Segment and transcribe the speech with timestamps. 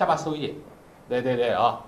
[0.00, 0.54] 下巴收一点，
[1.10, 1.78] 对对对啊，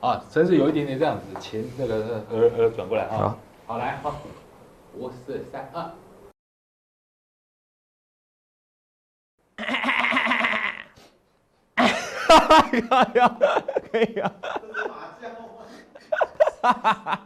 [0.00, 4.14] 啊，真是有一点点这样子，前那个呃呃转过来啊，好，好来好，
[4.94, 5.82] 五四三二，
[12.28, 13.32] 哈 哈
[13.90, 14.32] 可以啊，
[16.62, 17.20] 哈哈哈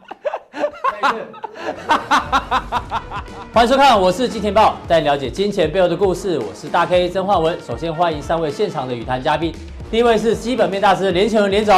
[3.53, 6.39] 欢迎收看，我是金钱豹，带你了解金钱背后的故事。
[6.39, 7.61] 我是大 K 曾焕文。
[7.61, 9.53] 首先欢迎三位现场的语谈嘉宾，
[9.91, 11.75] 第一位是基本面大师连干文连总，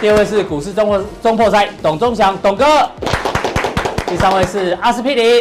[0.00, 2.64] 第二位是股市中破中破塞董中祥董哥，
[4.08, 5.40] 第三位是阿司匹林。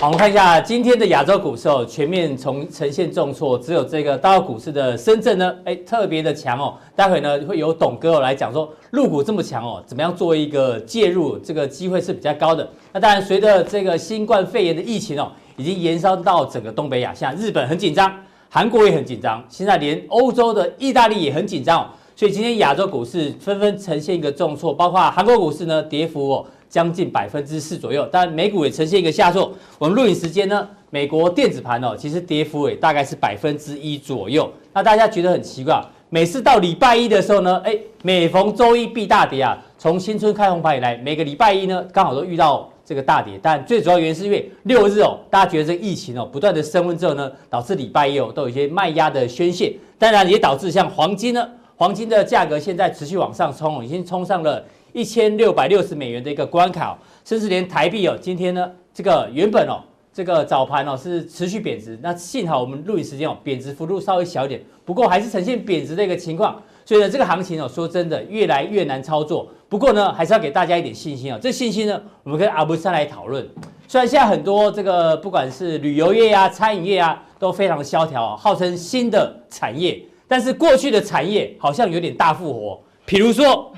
[0.00, 6.72] 好，我们看一下今天的亚洲股市哦，全面从呈现重挫，只有这个大陆股市的深圳呢，哎，特别的强哦。
[6.96, 12.66] 待会呢会由董哥来讲说，入股这么强哦，怎么样做一个介入，这个机会是比较高的。
[12.90, 18.10] 那当然，随着这个新冠肺炎的疫情哦，已经延烧到整个东北亚，像日本很紧张，
[18.54, 21.86] 韩国也很紧张，现在连欧洲的意大利也很紧张哦。
[22.14, 26.46] 所以今天亚洲股市纷纷呈现一个重挫，包括韩国股市呢跌幅哦。
[26.68, 29.52] 将近百分之四左右，但美股也呈现一个下挫。
[29.78, 34.50] 我们录影时间呢，美国电子盘哦，其实跌幅也大概是百分之一左右。
[34.72, 39.58] 那大家觉得很奇怪，每次到礼拜一的时候呢，哎，每逢周一必大跌啊。
[39.76, 43.38] 从新春开红盘以来，每个礼拜一呢，刚好都遇到这个大跌。
[43.42, 49.76] 但最主要原因是因为六日哦，大家觉得这个疫情哦不断的升温之后呢，导致礼拜一哦都有一些卖压的宣泄。
[49.98, 54.64] 当然也导致像黄金呢，黄金的价格现在持续往上冲，已经冲上了。
[54.94, 59.80] 一千六百六十美元的一个关卡，甚至连台币哦，今天呢，这个原本哦，
[60.12, 69.48] 这个早盘哦是持续贬值，那幸好我们录影时间哦，贬值幅度稍微小一点，不过还是呈现贬值的一个情况，所以呢，这个行情哦，说真的越来越难操作。
[69.68, 73.48] 不过呢，还是要给大家一点信心哦，这信心呢，我们跟阿布山来讨论。
[73.88, 83.72] 虽然现在很多这个不管是旅游业啊、餐饮业啊，都非常的萧条，号称新的产业，但是过去的产业好像有点大复活，比如说。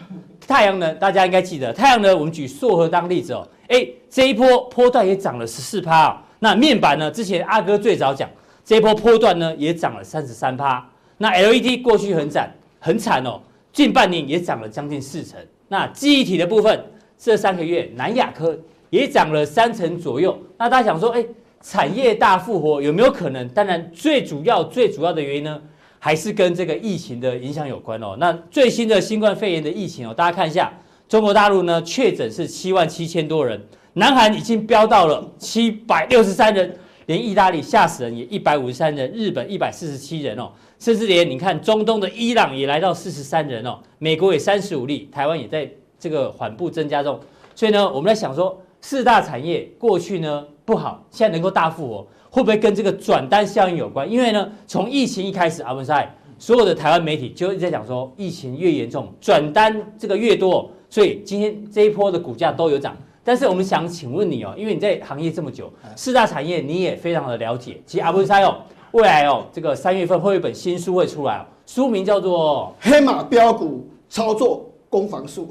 [0.46, 6.16] 太阳能，大家应该记得，太阳能我们举硕和当例子哦，哎，这一波波段也涨了十四趴哦。
[6.38, 7.10] 那面板呢？
[7.10, 8.28] 之前阿哥最早讲，
[8.62, 10.86] 这一波波段呢也涨了三十三趴。
[11.16, 12.52] 那 LED 过去很惨，
[12.84, 13.40] 很惨哦，
[13.72, 15.40] 近半年也涨了将近四成。
[15.68, 16.78] 那记忆体的部分，
[17.16, 18.54] 这三个月南亚科
[18.90, 20.38] 也涨了三成左右。
[20.58, 21.24] 那大家想说，哎，
[21.62, 23.48] 产业大复活有没有可能？
[23.48, 25.58] 当然，最主要最主要的原因呢？
[25.98, 28.14] 还是跟这个疫情的影响有关哦。
[28.20, 30.70] 那最新的新冠肺炎的疫情哦，大家看一下，
[31.08, 33.58] 中国大陆呢确诊是七万七千多人，
[33.94, 47.18] 南韩已经飙到了七百六十三人，连意大利吓死人也一百五十三人，日本一百四十七人哦，甚至连你看中东的伊朗也来到四十三人哦，美国也三十五例，台湾也在这个缓步增加中。
[47.54, 52.06] 所以呢，我们在想说，四大产业过去呢不好，现在能够大复活。
[52.30, 54.10] 会不会跟这个转单效应有关？
[54.10, 62.96] 因为呢，从疫情一开始，阿文赛所有的台湾媒体就一直在讲说，疫情越严重，转单这个越多，所以今天这一波的股价都有涨。
[63.22, 67.80] 但是我们想请问你哦，因为你在行业这么久，四大产业你也非常的了解。
[67.86, 68.56] 其实阿文赛哦，
[68.94, 74.58] 未来哦，这个三月份会有一本新书会出来哦，书名叫做《黑马标股操作》。
[74.94, 75.48] 攻防术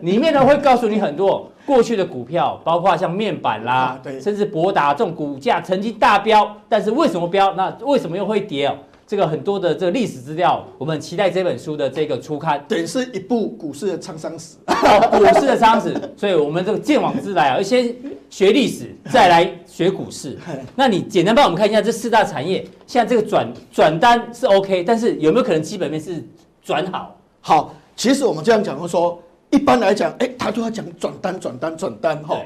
[0.00, 7.54] 里面呢会告诉你很多过去的股票，包括像面板啦，啊、对，甚至博达这种股价曾经大飙，但是为什么飙？
[7.54, 8.74] 那为什么又会跌哦？
[9.12, 14.56] 这个很多的这个历史资料，我们期待这本书的这个初刊，对，是一部股市的沧桑史，
[15.12, 15.94] 股市的沧桑史。
[16.16, 17.94] 所以我们这个鉴往知来啊，先
[18.30, 20.38] 学历史，再来学股市。
[20.74, 26.24] 那你简单帮我们看一下这四大产业，现在这个转转单是 OK，但是有没有可能基本面是
[26.64, 27.14] 转好？
[27.42, 27.74] 好。
[27.94, 32.40] 其实我们这样讲，说一般来讲，哎，他就要讲转单、转单、转单，哈，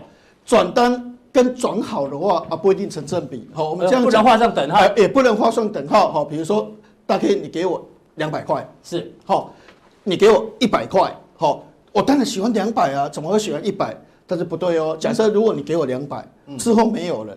[0.45, 6.67] 转单跟转好的话啊，不一定成正比，好，我们这样讲，不能画上等号，也不能画上等号，哈，比如说，
[7.05, 9.53] 大 K，你给我两百块，是，好，
[10.03, 11.63] 你给我一百块，好，
[11.93, 13.95] 我当然喜欢两百啊，怎么会喜欢一百？
[14.27, 17.37] 但是不对哦，假设如果你给我两百，之后没有了。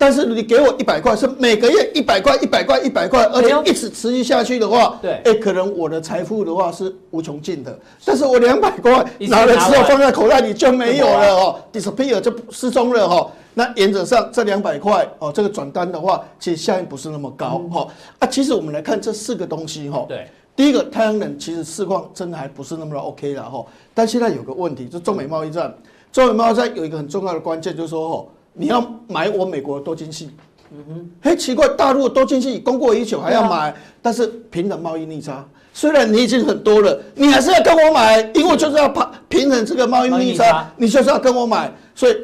[0.00, 7.78] 但是你给我一百块，是每个月一百块、一百块、一百块，而且一直持续下去的话，对，哎，可能我的财富的话是无穷尽的。
[8.02, 13.30] 但是我两百块拿了之后放在口袋里就没有了哦，disappear 就失踪了哈。
[13.52, 17.86] 那原则上这两百块哦，这个转单的话，其实效应不是那么高哈。
[18.20, 20.06] 啊，其实我们来看这四个东西哈。
[20.08, 20.26] 对，
[20.56, 23.62] 第一个太阳能其实市况真的还不是那么的 OK 了哈。
[23.92, 25.74] 但现在有个问题，就中美贸易战，
[26.10, 28.26] 中美贸易战有一个很重要的关键，就是说哦。
[28.52, 30.30] 你要买我美国的多晶系，
[30.72, 42.16] 嗯哼，嘿，奇怪，大陆的多晶系供过于求还要买，但是平等贸易逆差，虽然你已经很多了，你还是要跟我买，因为我就是要平平衡这个贸易逆差，你就是要跟我买，所以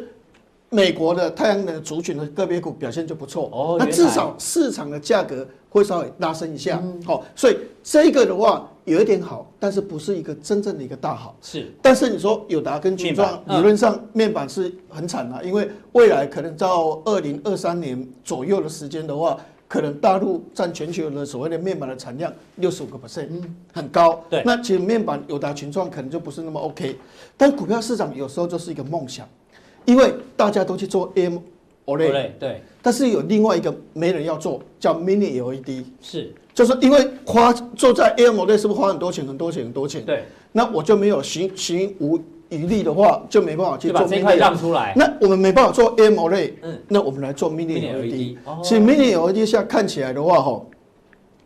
[0.69, 3.49] 美国的太阳能族群的个别股表现就不错。
[3.52, 5.46] 哦，那至少市场的价格
[5.76, 11.37] 会稍微拉升一下，好，所以这个的话有一点好，但是不是一个真正的一个大好。
[11.43, 19.38] 是，但是你说友达跟群创理论上面板是很惨的，因为未来可能到二零二三年左右的时间的话，
[19.69, 23.28] 可能大陆占全球的所谓的面板的产量六十五个 percent，
[23.75, 24.25] 很高。
[24.31, 26.96] 对，那其实面板友达群创可能就不是那么 OK，
[27.37, 29.28] 但股票市场有时候就是一个梦想。
[29.84, 31.12] 因为大家都去做
[31.87, 40.05] AMOLED，对，但是有另外一个没人要做，叫 Mini LED，是，就是因为花做在 AMOLED 是不是花很多钱、很多钱、很多钱？
[40.05, 42.19] 对，那我就没有行行无
[42.49, 44.09] 余力的话，就没办法去做 Mini。
[44.09, 44.93] 这块让出来。
[44.97, 48.37] 那我们没办法做 AMOLED，嗯，那我们来做 Mini LED。
[48.62, 50.61] 其实 Mini LED 现在看起来的话，哈，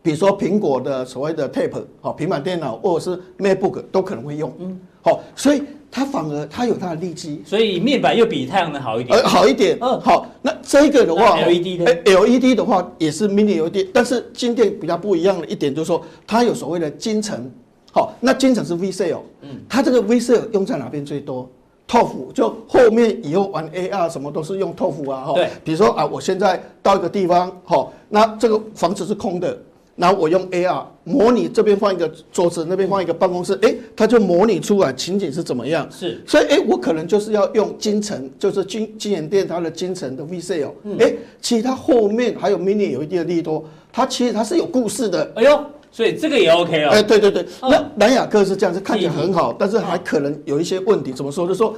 [0.01, 5.61] 比如说苹果的所谓的 Tab，好，平板电脑或者是 MacBook 都可能会用，嗯，好，所以。
[5.93, 9.19] 它反而它有它的利基，所以面板又比太阳能好一点。
[9.19, 9.77] 呃，好一点。
[9.81, 10.25] 嗯，好。
[10.41, 17.51] 那这个的话，LED 的 LED 的话也是 Mini LED，但是今天比较不一样的一点就是说，它有所谓的金层。
[17.91, 19.19] 好，那金层是 VCSEL。
[19.41, 19.49] 嗯。
[19.67, 21.45] 它这个 VCSEL 用在哪边最多
[21.89, 25.33] ？ToF 就后面以后玩 AR 什么都是用 ToF 啊。
[25.35, 25.49] 对。
[25.65, 29.61] 比如说啊，我现在到一个地方，好，那这个房子是空的。
[29.95, 35.87] 然后我用 AR 模拟这边放一个桌子，那边放一个办公室，哎，它就模拟出来情景是怎么样？
[35.91, 45.29] 是，所以哎，我可能就是要用金城，就是金金源店它的金城的 VCSEL，哎、嗯，其实它后面还有 Mini 有一定的利多，它其实它是有故事的。
[45.35, 46.89] 哎呦，所以这个也 OK 哦。
[46.91, 51.11] 哎，对对对，哦、那南亚科是这样子，看起来很好，但是还可能有一些问题。
[51.11, 51.45] 怎么说？
[51.45, 51.75] 就是说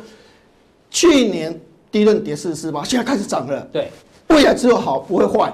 [0.91, 1.59] 去年
[1.91, 3.67] 第一轮跌四十四吧，现在开始涨了。
[3.71, 3.89] 对，
[4.29, 5.51] 未来只有好，不会坏。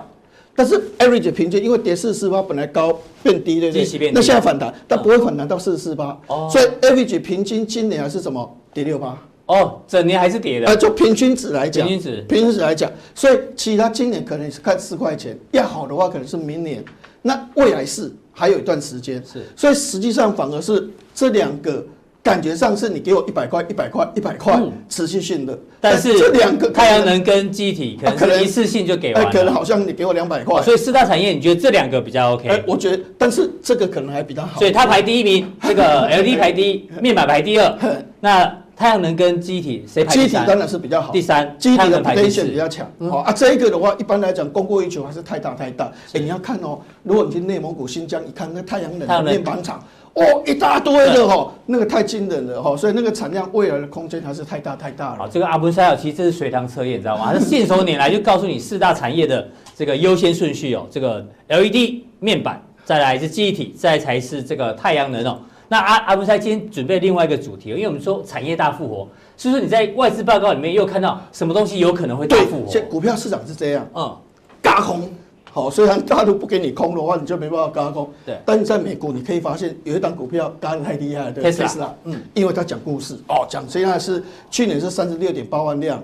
[0.60, 4.12] 但是 average 平均，因为跌四十四八本来高变低，对不对？
[4.12, 6.20] 那现在反弹，但不会反弹到四十四八。
[6.28, 6.50] 哦。
[6.52, 8.58] 所以 average 平均今年还是什么？
[8.74, 9.18] 跌六八。
[9.46, 10.68] 哦，整年还是跌的。
[10.68, 11.88] 呃，就平均值来讲。
[11.88, 12.22] 平均值。
[12.28, 16.84] 平均值来讲，所以其他今年可能是看四块钱，要好的话可能是明年。
[17.22, 19.24] 那未来是还有一段时间。
[19.26, 19.42] 是。
[19.56, 21.86] 所以实际上反而是这两个。
[22.22, 25.58] 感觉上是你给我一百块，一百块，一百块，持续性的。
[25.80, 29.32] 但是这两个太阳能跟机体可能一次性就给完了。
[29.32, 30.62] 可能好像你给我两百块。
[30.62, 32.64] 所以四大产业，你觉得这两个比较 OK？
[32.68, 34.60] 我觉得，但是这个可能还比较好。
[34.60, 37.78] 所以它排第一名， 这个 LED 排第一， 面板排第二。
[38.20, 40.28] 那太阳能跟机体谁排第三？
[40.28, 41.12] 机体当然是比较好。
[41.14, 42.90] 第三，机体的 potential 比较强。
[43.10, 45.86] 好啊，这一个的话，一般来讲，供过于求还是太大太大。
[46.14, 49.82] 哎，你要看哦，如果你去内蒙古、新疆，一看那太阳能的面板厂。
[50.14, 55.18] 哦，一大堆的哦，那个太惊人了哦，所以那个产量未来的空间还是太大太大了。
[55.20, 57.34] 好，这个阿布塞尔其实这是随堂测验，你知道吗？
[57.34, 60.86] 他信手拈来就告诉你四大产业的这个优先顺序哦。
[60.90, 65.40] 这个 LED 面板，再来是记忆体，再来才是这个太阳能哦。
[65.68, 69.08] 那阿阿布塞今天准备另外一个主题，因为我们说产业大复活，
[69.38, 72.72] 是不是你在外资报告里面又看到什么东西有可能会大复活？
[72.72, 74.18] 现股票市场是这样，嗯，
[74.64, 75.08] 轧空。
[75.52, 78.08] 好，虽然大陆不给你空的话，你就没办法加空。
[78.26, 81.94] 对，但是在美国你可以发现有一档股票轧得太厉害了，对，特斯拉。
[82.04, 86.02] 嗯，因为他讲故事哦，讲现在是去年是三十六点八万辆，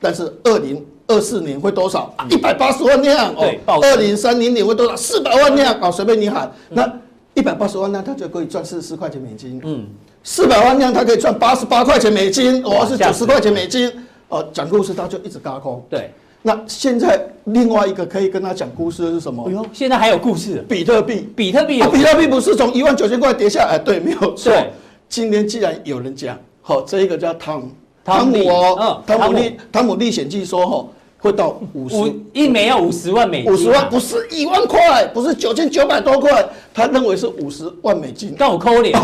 [0.00, 2.12] 但是二零二四年会多少？
[2.28, 3.34] 一百八十万辆。
[3.36, 4.96] 对，二零三零年会多少？
[4.96, 5.78] 四百万辆。
[5.80, 6.50] 哦，随便你喊。
[6.68, 6.92] 那
[7.34, 9.60] 一百八十万辆，它就可以赚四十四块钱美金。
[9.64, 9.86] 嗯，
[10.24, 13.92] 四百万辆，它可以赚八十八块钱美金，哦，是九十块钱美金。
[14.28, 15.80] 哦，讲故事他就一直加空。
[15.88, 16.12] 对。
[16.48, 19.44] 那现在另外一个可以跟他讲故事的是什么？
[19.46, 20.64] 哎呦，现在还有故事。
[20.66, 23.78] 比特币，比特币，比特币不是从一万九千块跌下来？
[23.78, 24.50] 对，没有错。
[25.10, 27.70] 今天既然有人讲，好，这一个叫汤
[28.02, 30.86] 汤姆哦，汤姆历汤姆历险记说，哈，
[31.18, 31.96] 会到五十
[32.32, 38.34] 一枚要五十万美金，五十万不是一万块，不是九千九百多块，他认为是五十万美金。
[38.38, 38.98] 但我扣脸，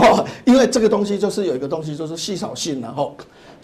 [0.46, 3.14] 因为这个东西就是有一个东西就是稀少性，然后。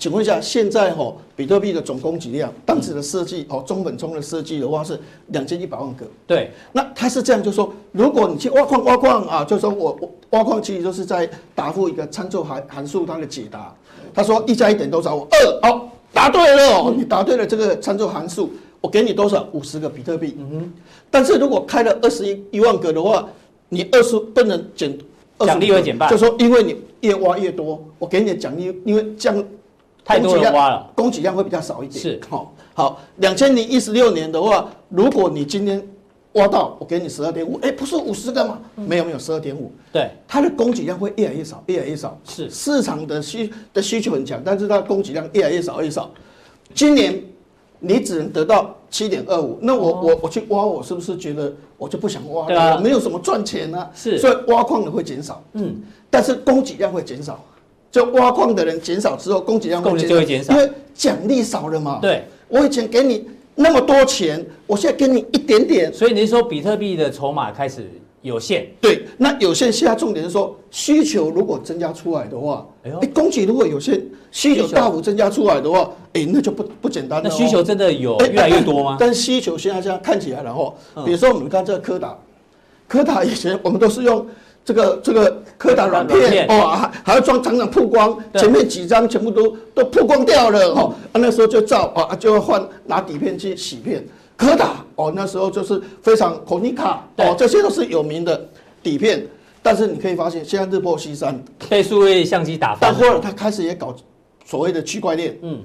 [0.00, 6.06] 请问一下，现在哈比特币的总供给量，当时的设计哦，中本聪的设计的话是两千一百万个。
[6.26, 13.74] 对，那他是这样，就是说如果你去挖矿挖矿啊，就是说我我挖矿其实就是在答复一个参数函函数它的解答。
[14.14, 15.14] 他说一加一等于多少？
[15.14, 19.46] 我二，好，答对了，你答对了这个参数函数，我给你多少？
[19.52, 20.34] 五十个比特币。
[20.38, 20.72] 嗯哼。
[21.10, 23.28] 但是如果开了二十一一万个的话，
[23.68, 24.96] 你二十不能减，
[25.40, 26.08] 奖励会减半。
[26.08, 29.44] 就是说因为你越挖越多，我给你的奖励，因为这样。
[30.04, 32.00] 太多人挖了，供给量会比较少一点。
[32.00, 35.86] 是，好，好，两千零一十六年的话，如果你今天
[36.32, 38.58] 挖到，我给你十二点五，哎，不是五十个吗？
[38.74, 39.70] 没有，没有，十二点五。
[39.92, 42.18] 对，它的供给量会越来越少，越来越少。
[42.24, 46.10] 是，市场的需的需求很强，但是它的供给量越来越少，越少。
[46.74, 47.20] 今年
[47.78, 52.76] 你只能得到七点二五，那我我我去挖，我是不是觉得我就不想挖了？
[52.76, 53.88] 我没有什么赚钱呢？
[53.94, 55.42] 是，所以挖矿的会减少。
[55.54, 57.44] 嗯，但是供给量会减少。
[57.90, 61.98] 就挖矿的人减少之后，供给量就会减少，因为奖励少了嘛。
[62.00, 65.92] 对，我以前给你那么多钱，我现在给你一点点。
[65.92, 67.90] 所以您说比特币的筹码开始
[68.22, 68.68] 有限？
[68.80, 69.72] 对，那有限。
[69.72, 77.28] 现在重点是说，需求如果增加出来的话，哎呦，供给如果有限，需求大幅增加出来的话，哎，那就不不简单了。
[77.28, 78.96] 那需求真的有越来越多吗？
[79.00, 82.16] 但是需求现在这样看起来然后，比如说我们看这个柯达，
[82.86, 84.24] 柯达以前我们都是用。
[84.64, 90.94] 这个这个柯达软片哦，还还要装，常常曝光，前面几张全部都都曝光掉了哦。
[91.12, 94.04] 啊，那时候就照啊，就要换拿底片去洗片。
[94.36, 98.48] 柯达哦，那时候就是非常柯尼卡哦，这些都是有名的
[98.82, 99.26] 底片。
[99.62, 101.38] 但是你可以发现，现在日薄西山，
[101.68, 102.78] 被数位相机打翻。
[102.80, 103.94] 但后来他开始也搞
[104.46, 105.60] 所谓的区块链，嗯，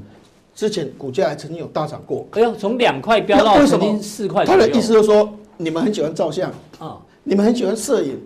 [0.54, 2.28] 之前股价还曾经有大涨过。
[2.32, 4.44] 哎呦，从两块飙到曾经四块。
[4.44, 8.20] 他的意思就是说，你们很喜欢照相啊，你们很喜欢摄影。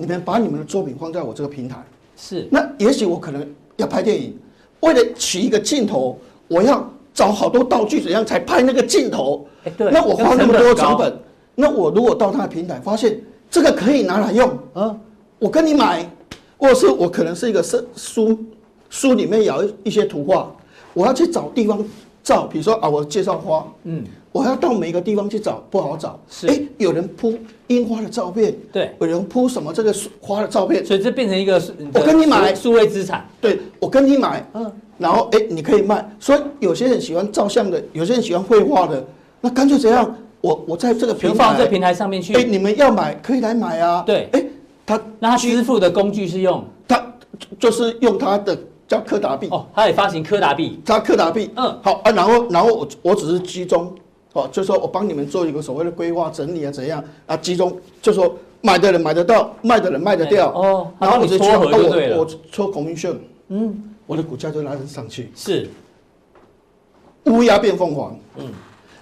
[0.00, 1.76] 你们把你们的作品放在我这个平台，
[2.16, 2.48] 是。
[2.50, 4.34] 那也许我可能要拍电影，
[4.80, 9.46] 为了取一个镜头，我要找好多道具，怎样才拍那个镜头？
[9.64, 9.90] 哎，对。
[9.92, 11.14] 那我花那么多成本，
[11.54, 14.96] 那我如果到他的平台发现这个可以拿来用，啊，
[15.38, 16.10] 我跟你买，
[16.56, 18.38] 或者是我可能是一个书书
[18.88, 20.50] 书里面有一些图画，
[20.94, 21.84] 我要去找地方
[22.22, 24.02] 照，比如说啊，我介绍花，嗯。
[24.32, 26.18] 我要到每个地方去找，不好找。
[26.28, 31.60] 是，哎，有人铺樱花的照片，对，有人铺什么这个花的照片，所以这变成一个
[31.94, 32.54] 我跟你买。
[32.54, 33.28] 数位资产。
[33.40, 36.08] 对，我跟你买，嗯，然后哎，你可以卖。
[36.20, 39.04] 所以有些人喜欢照相的，有些人喜欢绘画的，
[39.40, 44.04] 那干脆这样，我我在这个平台放在平台上面去，哎，你们要买可以来买啊。
[44.06, 44.44] 对，哎，
[44.86, 46.64] 他那他支付的工具是用？
[46.86, 47.14] 他
[47.58, 48.56] 就是用他的
[48.86, 49.48] 叫柯达币。
[49.50, 53.92] 哦，他也发行柯达币，他柯达币，嗯，好啊，然后然后我我只是集中。
[54.32, 57.36] 哦，就说我帮你们做一个所谓的规划整理啊，怎样啊？
[57.36, 60.52] 集中就说买的人买得到，卖的人卖得掉。
[60.52, 62.18] 哦，然后你就撮合就对了。
[62.18, 63.16] 我撮 commission，
[63.48, 65.32] 嗯，我的股价就拉得上去。
[65.34, 65.68] 是，
[67.24, 68.16] 乌鸦变凤凰。
[68.36, 68.46] 嗯，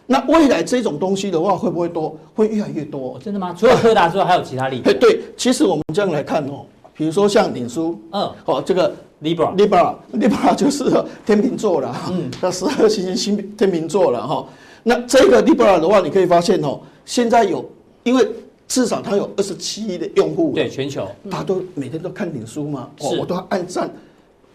[0.06, 2.16] 那未来这种东西的话，会不会多？
[2.34, 3.18] 会越来越多。
[3.18, 3.54] 真的吗？
[3.58, 4.94] 除了柯达之外，还有其他例子？
[4.94, 8.90] 对，其实我们这样来看哦，比如说像脸书，嗯，哦，这个
[9.22, 10.84] Libra，Libra，Libra 就是
[11.26, 11.94] 天秤座了。
[12.10, 14.46] 嗯，那十二星星天秤座了哈。
[14.88, 17.62] 那这个 Libra 的话，你可以发现哦，现在有，
[18.04, 18.26] 因为
[18.66, 23.90] 至少它有二十七亿的用户，对全球，大家都每天都看脸书嘛，哦，我都要按赞，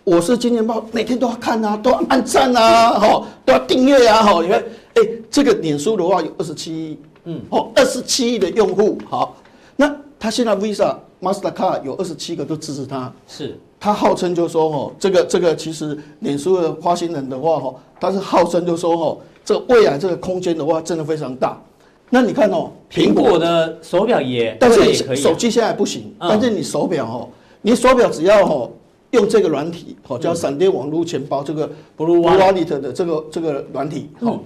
[0.04, 4.60] 我是金钱豹，每天都要看啊，都要按赞啊，哦，都要订阅啊，哦，你看，
[4.96, 9.38] 哎，这个脸书的话有二十七亿，嗯，哦，二十七亿的用户，好，
[9.76, 19.18] 那他现在 Visa、Mastercard 有二十七个都支持它，是，他号称就说哦，这个这个其实脸书的发行人的话，哦，他是号称就说哦。
[19.46, 21.62] 这未来这个空间的话，真的非常大。
[22.10, 26.14] 那你看哦，苹果的手表也，但是手机现在不行。
[26.20, 27.30] 但是你手表哦，
[27.62, 28.72] 你手表只要哦
[29.12, 34.40] 用这个软体哦，叫闪电网络钱包这个 Blue Wallet 的这个这个软体哦，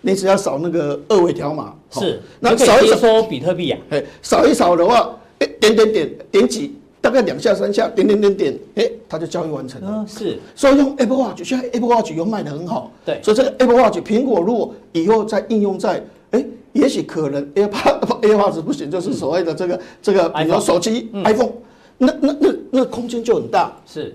[0.00, 6.76] 你只要扫那个二维条码，是，那扫一扫比特币啊，哎，扫一扫的话，哎，点点点点几。
[7.02, 9.88] 大概两下三下，点点点点，哎，它就交易完成了。
[9.90, 10.38] 嗯，是。
[10.54, 12.92] 所以用 Apple Watch，现在 Apple Watch 又卖得很好。
[13.04, 13.20] 对。
[13.20, 21.50] 所以这个 Apple Watch，苹果如果以后再应用在，哎，也许可能 AirPod AirPods 不行，就是所谓的这个这个，比如手机 iPhone，
[21.98, 23.72] 那那那那空间就很大。
[23.84, 24.14] 是。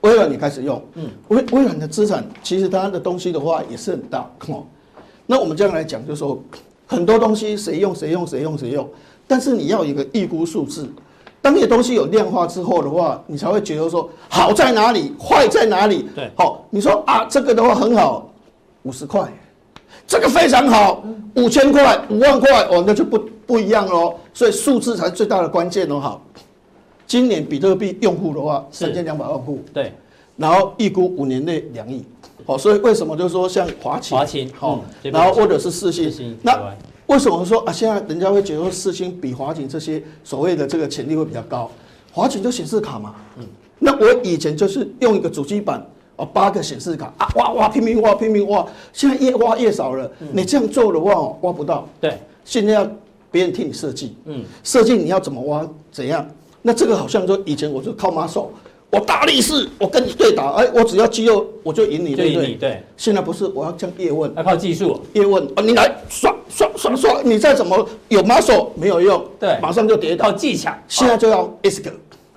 [0.00, 4.28] 微软你开始用，嗯，微微软的资产其实它的东西的话也是很大。
[4.48, 4.64] 哦，
[5.26, 6.42] 那我们这样来讲，就是说
[6.86, 8.88] 很多东西谁用谁用谁用谁用，
[9.28, 10.88] 但是你要有一个预估数字。
[11.40, 16.08] 当你的东西有量化之后的话，你才会觉得说好在哪里，坏在哪里。
[16.14, 18.28] 对，好，你说啊，这个的话很好，
[18.82, 19.32] 五十块，
[20.06, 21.04] 这个非常好，
[21.36, 24.14] 五千块、五万块，哦，那就不不一样喽。
[24.34, 26.00] 所以数字才是最大的关键哦。
[26.00, 26.22] 好，
[27.06, 29.62] 今年比特币用户的话，三千两百万户。
[29.72, 29.92] 对，
[30.36, 32.04] 然后预估五年内两亿。
[32.44, 36.58] 好，所以为什么就是说像华勤，华勤，好，然后或者是世芯，那。
[37.08, 37.72] 为什么说啊？
[37.72, 41.70] 现在人家会觉得说世芯比华景这些所谓的这个潜力会比较高？
[42.12, 43.46] 华景就显示卡嘛，嗯，
[43.78, 45.84] 那我以前就是用一个主机板
[46.16, 50.10] 啊，八个显示卡啊，挖挖拼命挖拼命挖，现在越挖越少了。
[50.32, 51.88] 你这样做的话哦，挖不到。
[52.00, 52.90] 对，现在要
[53.30, 56.26] 别人替你设计，嗯，设计你要怎么挖怎样？
[56.60, 58.48] 那这个好像说以前我就靠 muscle。
[58.90, 62.54] 我大力士，我跟你对打，哎，我只要肌肉，我就赢你，对不对？
[62.54, 62.82] 对。
[62.96, 64.98] 现在不是，我要这样叶问，要靠技术。
[65.12, 70.24] 叶问啊，你来刷刷刷刷，你再怎么有 muscle 没有用，对，马上就跌倒。
[70.24, 70.72] 靠技巧。
[70.88, 71.90] 现在就要 ISK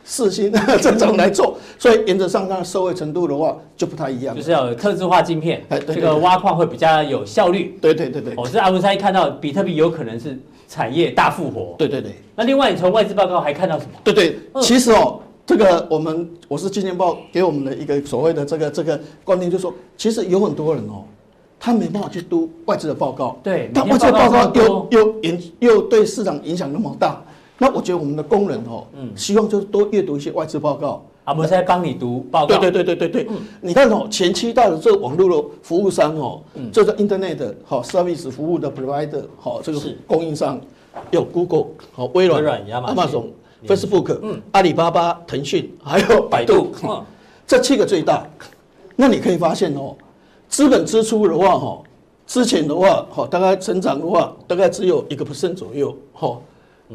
[0.03, 4.36] 四星这种来做，所以原则上它的受惠程度的话就不太一样。
[4.36, 7.77] 就是要有特制化晶片，这个挖矿会比较有效率。
[7.79, 8.34] 对对对对。
[8.36, 11.75] 我是阿文山一看到比特币有可能是产业大复活。
[11.77, 12.12] 对对对。
[12.36, 13.91] 那另外你从外资报告还看到什么？
[14.03, 15.21] 对对，其实哦。
[15.46, 21.04] 这个我们我是金钱报给我们的一个所谓的这个这个观念，就是说其实有很多人哦，
[21.60, 23.38] 他没办法去读外资的报告。
[23.44, 27.22] 对，但外资的报告又又影又对市场影响那么大，
[27.58, 31.04] 那我觉得我们的工人哦，嗯，希望就是多阅读一些外资报告。
[31.24, 32.58] 啊，我们在帮你读报告。
[32.58, 40.60] 对对对对对对，嗯、你看哦，前期到的这个网络的服务商哦，嗯，这个 Internet 好 service 服务的 provider 好，这个供应商
[41.12, 43.32] 有 Google 好微软、亚马逊、
[43.68, 47.03] Facebook、嗯，阿里巴巴、腾讯，还有百度，嗯，
[47.46, 48.27] 这七个最大。
[48.96, 49.96] 那你可以发现哦，
[50.48, 51.82] 资本支出的话哈，
[52.25, 56.38] 之前的话哈，大概成长的话大概只有一个 percent 左右哈，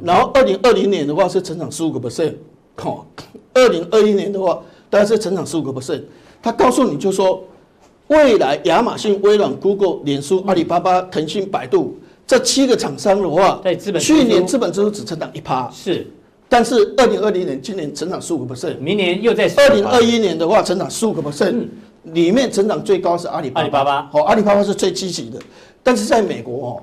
[0.03, 2.35] 然后二零二零年的话是成长十五个 percent。
[2.77, 3.03] 哈，
[3.55, 6.03] 二零二一年的话，大概是成长十五个 percent。
[6.43, 7.43] 他告诉你就说，
[8.09, 11.97] 未来亚马逊、微软、Google、脸书、阿里巴巴、腾讯、百度
[12.27, 16.07] 这七个厂商的话，在资本去年资本支出只成长一趴，是。
[16.49, 21.67] 但是二零二零年今年成长十五个 percent，明年又在二零二一年的话成长十五个 percent，
[22.05, 23.63] 里面成长最高是阿里巴巴。
[23.63, 25.39] 阿里巴巴，好，阿里巴巴是最积极的，
[25.83, 26.83] 但是在美国哦，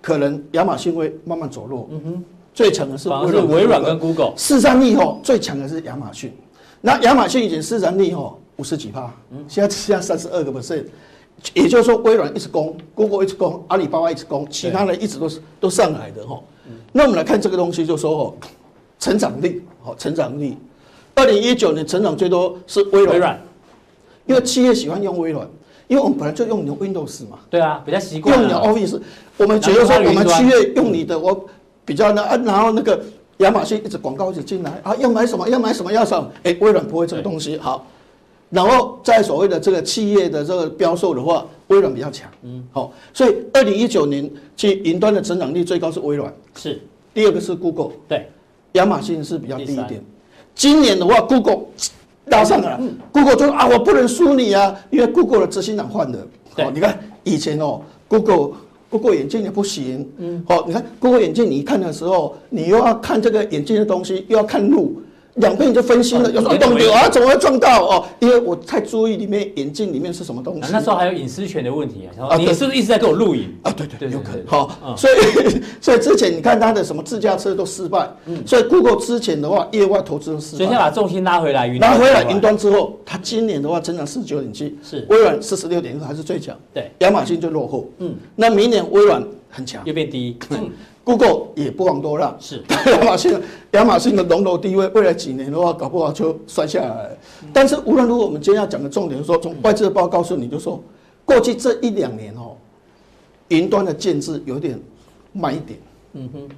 [0.00, 1.88] 可能亚马逊会慢慢走弱。
[1.90, 2.24] 嗯哼。
[2.54, 6.30] 最强的是微软，微软跟 Google 市占率吼，最强的是亚马逊。
[6.82, 9.10] 那亚马逊以前市占率吼五十几趴，
[9.48, 10.84] 现在现在三十二个 percent，
[11.54, 16.44] 也就是说微软一直攻，Google 一直攻，阿里巴巴一直攻，其他人一直都是都上来的吼。
[16.92, 18.36] 那我们来看这个东西，就说吼，
[19.02, 20.56] 成长力，好，成长力，
[21.16, 23.40] 二零一九年成长最多是微软，微软，
[24.26, 25.44] 因为企业喜欢用微软，
[25.88, 29.00] 因为我们本来就用你的 Windows 嘛，对啊，比较习惯用你的 Office，
[29.38, 31.48] 我们觉得说我们企业用你的我。
[31.84, 33.02] 比较呢啊，然后那个
[33.38, 37.84] 亚马逊一直广告一直进来啊，要买什么要买什么要什么，哎，微软不会这个东西好。
[38.50, 46.80] 然后在所谓的这个企业的这个标售的话，微软比较强，嗯，好，所以二零一九年其实云端的成长率最高是微软，是，
[47.12, 48.28] 第二个是 Google，对，
[48.72, 50.02] 亚马逊是比较低一点。
[50.54, 51.60] 今年的话，Google
[52.26, 52.80] 拉上来了
[53.12, 56.18] ，Google 就说啊，我不能输你啊，因为 Google 的执行长换了，
[56.56, 58.52] 好，你看以前哦，Google。
[58.92, 65.00] Google 眼镜也不行，嗯，好，你看 Google 眼镜，你一看的时候，你又要看这个眼镜的东西，又要看路。
[65.36, 67.08] 两边你就分心了，有什么动作啊？
[67.08, 68.04] 怎么会撞到哦？
[68.20, 70.70] 因为我太注意里面眼镜里面是什么东西。
[70.70, 72.36] 那时候还有隐私权的问题啊！
[72.36, 73.72] 你是不是一直在给我录影啊？
[73.72, 74.46] 对对对，有可能。
[74.46, 75.14] 好，所以
[75.80, 80.58] 所以之前你看他的什么自驾车都失败，嗯，所以 Google 之前的话业外投资都失败。
[80.58, 86.54] 所以先把重心拉回来，拉回来云端之后，它今年的话增长四十九点七，是微软四十六点二还是最强？
[86.74, 87.88] 对，亚马逊就落后。
[87.98, 90.36] 嗯，那明年微软很强，又变低。
[90.50, 90.70] 嗯。
[91.04, 93.36] Google 也不遑多让，是亚马逊，
[93.72, 97.10] 亚马逊的龙头地位，未来几年的话，搞不好就摔下来。
[97.52, 100.80] 但是无论如何，我们今天要讲的重点是说，从外资的报告告诉你就说，
[101.24, 102.56] 过去这一两年哦，
[103.48, 104.80] 云端的建制有点
[105.32, 105.78] 慢一点。
[106.12, 106.48] 嗯哼。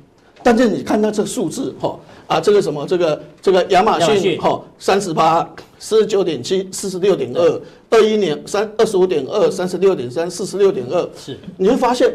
[0.42, 12.12] 但是你看到这个数字哈啊，这个什么这个这个亚马逊哈三十八四十九点七四十六点二，二一年三二十五点二三十六点三四十六点二，是你会发现。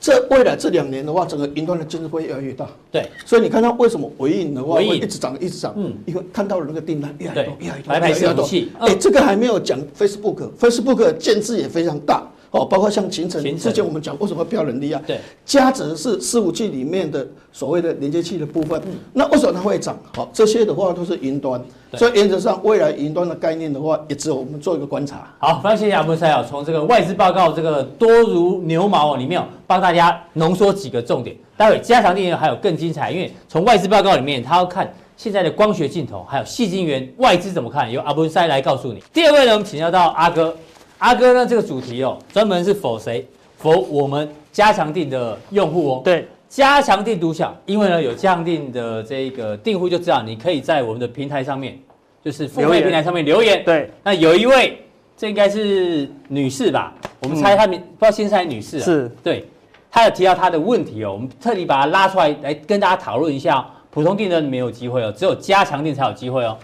[0.00, 2.66] 这未来这两年的话，整个云端的建设会越来越大。
[2.90, 5.74] 对，所以你看到为什么微影的话会一直涨，一直涨？
[5.76, 8.48] 嗯，因为看到了那个订单越来越多，越来越多，越来越多。
[8.78, 12.26] 哎，这个还没有讲 Facebook，Facebook 建制也非常大。
[12.50, 15.02] 哦，包括像勤诚，之前我们讲为什么标人力啊？
[15.06, 18.80] 对，嘉泽是伺服器里面的所谓的连接器的部分。
[18.86, 19.98] 嗯，那为什么它会涨？
[20.16, 21.62] 好，这些的话都是云端，
[21.94, 25.30] 所以原则上未来云端的概念的话，也只有我们做一个观察。
[25.38, 31.36] 好，非常谢谢阿布塞啊，从这个外资报告这个多如牛毛里面帮大家浓缩几个重点。
[31.54, 39.02] 待会加强錠还有更精彩，因为从外资报告里面，他要看现在的光学镜头，还有细晶圆外资怎么看，由阿布塞来告诉你。
[39.12, 40.56] 第二位呢，我们请教到阿哥。
[40.98, 41.46] 阿哥呢？
[41.46, 43.26] 这个主题哦，专门是否谁？
[43.56, 46.02] 否我们加强定的用户哦。
[46.04, 51.78] 对，加强定独享，因为呢有加强定的这个订户就知道，你可以在我们的平台上面，
[52.24, 53.62] 就是付费平台上面留言。
[53.64, 54.82] 对，那有一位，
[55.16, 56.92] 这应该是女士吧？
[57.20, 58.84] 我们猜她名，嗯、不知道先生还是女士啊？
[58.84, 59.44] 是，对，
[59.90, 63.66] 她有提到她的问题哦，我们特地把她拉出来来跟大家讨论一下。
[63.90, 66.56] 普通订的没有机会哦，只有加强订才有机会哦。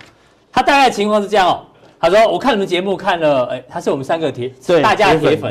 [0.53, 1.65] 她大概情况是这样哦。
[2.05, 5.51] 他说：“我看你们节目看了，哎，他是我们三个铁，大家的铁粉，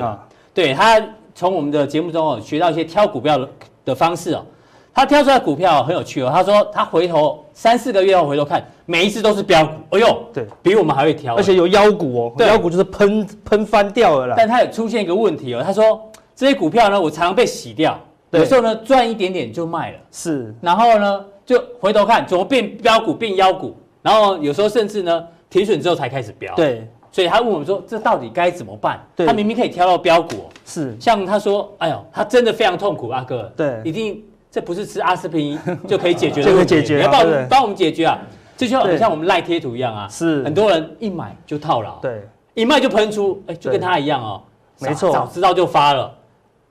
[0.53, 1.01] 对他
[1.33, 3.49] 从我们的节目中哦学到一些挑股票的
[3.85, 4.45] 的方式哦，
[4.93, 6.29] 他挑出来股票很有趣哦。
[6.31, 14.35] 他说他回头三四个月后回头看，每一次都是标股，哎呦，对，比我们还会挑，而且有妖股哦，妖股就是喷喷翻掉了啦。
[14.37, 15.99] 但他也出现一个问题哦，他说
[16.35, 30.99] 这些股票呢，我常常被洗掉，有时候呢赚一点点就卖了，是，然后呢就回头看怎么变标股变妖股，然后有时候甚至呢。”停损之后才开始飙，对，所以他问我们说：“这到底该怎么办？”他明明可以挑到标股，是。
[30.99, 38.19] 像他说：“哎呦，他真的非常痛苦，阿哥，对，一定这不是吃阿司匹林就可以解决的 问题，你要帮我们帮我们解决啊！
[38.57, 40.43] 这就好像我们赖贴图一样啊，是。
[40.43, 44.41] 很多人一买就套牢，对，一卖就喷出，哎，就跟他一样哦，
[44.79, 45.11] 没错。
[45.11, 46.11] 早知道就发了，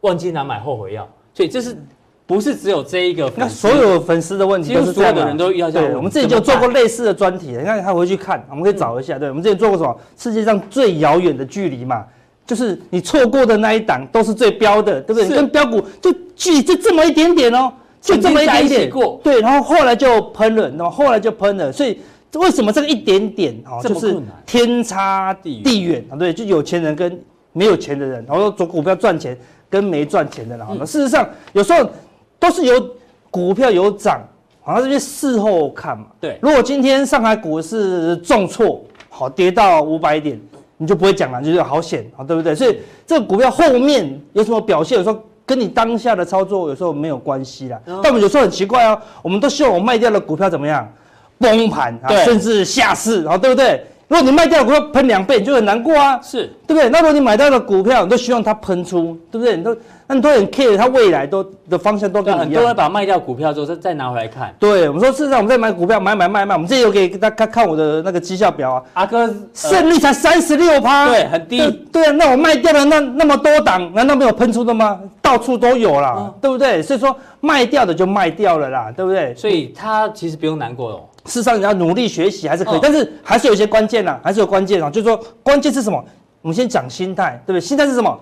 [0.00, 1.76] 忘记拿买后悔药，所以这是
[2.34, 3.32] 不是只有这一个？
[3.36, 5.88] 那所有粉丝的问题都是所有的人都遇到这样。
[5.88, 9.18] 对，我们自己就做过类似的专题，你看他回去看，我们可以找一下。
[9.18, 9.96] 对，我们之前做过什么？
[10.16, 12.04] 世界上最遥远的距离嘛，
[12.46, 15.28] 就是你错过的那一档都是最标的，对不对？
[15.28, 18.90] 跟标股就距离就这么一点点哦，就这么一点点。
[18.90, 21.98] 过对，然后后来就喷了，那么后来就喷了，所以。
[22.36, 26.16] 为什么这个一点点哦，就是天差地远啊？
[26.16, 27.20] 对，就有钱人跟
[27.52, 29.36] 没有钱的人，然后做股票赚钱
[29.68, 30.66] 跟没赚钱的人。
[30.66, 31.86] 好，事实上有时候
[32.42, 32.74] 都是有
[33.31, 34.20] 股票有涨，
[34.62, 36.07] 好像这边事后看嘛。
[36.20, 40.40] 对，如果今天上海股市重挫，好跌到五百点，
[40.76, 42.52] 你就不会讲了，就是好险啊，对不对？
[42.52, 47.81] 所以这个股票后面有什么表现，有时候跟你当下的操作有时候没有关系啦。
[47.87, 50.92] 但我们有时候很奇怪哦，我们都希望我卖掉的股票怎么样？
[51.38, 53.85] 崩盘啊，甚至下市啊，对不对？
[54.12, 56.90] 如果你卖掉股票喷两倍，你就很难过啊，是对不对？
[56.90, 59.57] 那如果你买到的股票，你都希望它喷出，对不对？
[59.57, 59.75] 你都。
[60.05, 64.55] 那你都很 care 它未来都的方向都跟很多人把卖掉股票之后再再拿回来看。
[64.59, 68.83] 对，我们说事实上我们在买股票买买卖卖，我们这里有给大家看看我的那个绩效表啊。
[68.92, 71.87] 阿哥胜率才三十六趴，对，很低。
[71.90, 75.01] 对啊，那我卖掉了那那么多档，难道没有喷出的吗？
[75.22, 76.83] 到处都有啦，对不对？
[76.83, 79.35] 所以说卖掉的就卖掉了啦，对不对？
[79.35, 81.01] 所以他其实不用难过哦。
[81.24, 84.90] 事实上你要努力学习还是可以，但是还是有一些关键呐，还是有关键啊。
[84.90, 86.04] 就是说关键是什么？
[86.40, 87.61] 我们先讲心态，对不对？
[87.61, 88.18] 心态是什么？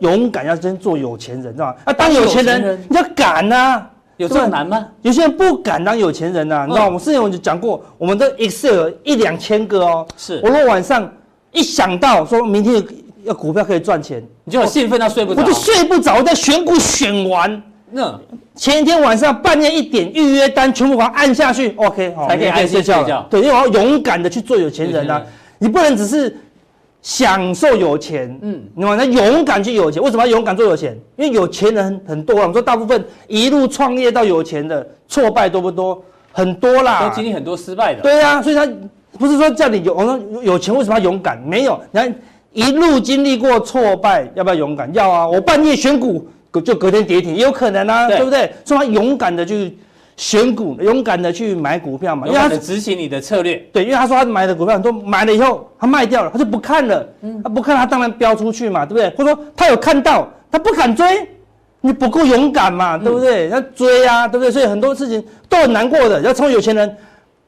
[0.00, 1.74] 勇敢要先做有钱人，知道吗？
[1.84, 3.82] 啊，当有钱人你要敢呐，
[4.16, 4.86] 有这么难吗？
[5.02, 6.94] 有些人不敢当有钱人呐，你知道吗？
[6.94, 11.08] 我之前我就讲过，我们的 Excel 一两千个哦，是我如果晚上
[11.52, 12.84] 一想到说明天
[13.24, 17.62] 要股票可以赚钱，你就很兴奋到睡不着，我就睡不着，我在选股选完，
[17.94, 18.20] 那
[18.54, 23.26] 前一天晚上半夜一点预约单全部把它按下去，OK，才可以安心睡觉。
[23.30, 25.22] 对，因为我要勇敢的去做有钱人呐，
[25.58, 26.36] 你不能只是。
[27.06, 30.98] 享受有钱，嗯，你们那勇敢去有钱，为什么要勇敢做有钱？
[31.16, 32.40] 因为有钱人很多啊。
[32.40, 36.02] 我们说大部分一路创业到有钱的挫败多不多？
[36.32, 38.00] 很多啦，都经历很多失败的。
[38.00, 38.66] 对啊，所以他
[39.18, 41.38] 不是说叫你有，我说有钱为什么要勇敢？
[41.46, 42.14] 没有，你看
[42.54, 44.90] 一路经历过挫败，要不要勇敢？
[44.94, 45.28] 要啊！
[45.28, 46.26] 我半夜选股，
[46.60, 48.52] 就隔天跌停，也有可能啊，对，对不对？
[48.64, 49.76] 所以他勇敢的去。
[50.16, 53.56] 选股，勇敢的去买股票嘛，勇敢的执行你的策略。
[53.72, 57.04] 对，因为他说他买的股票很多，买了以后他卖掉了，他就不看了。
[57.22, 59.10] 嗯，他不看，他当然飙出去嘛，对不对？
[59.16, 61.04] 或者说他有看到，他不敢追，
[61.80, 63.48] 你不够勇敢嘛，对不对？
[63.48, 64.52] 要追啊，对不对？
[64.52, 66.96] 所以很多事情都很难过的，要成为有钱人，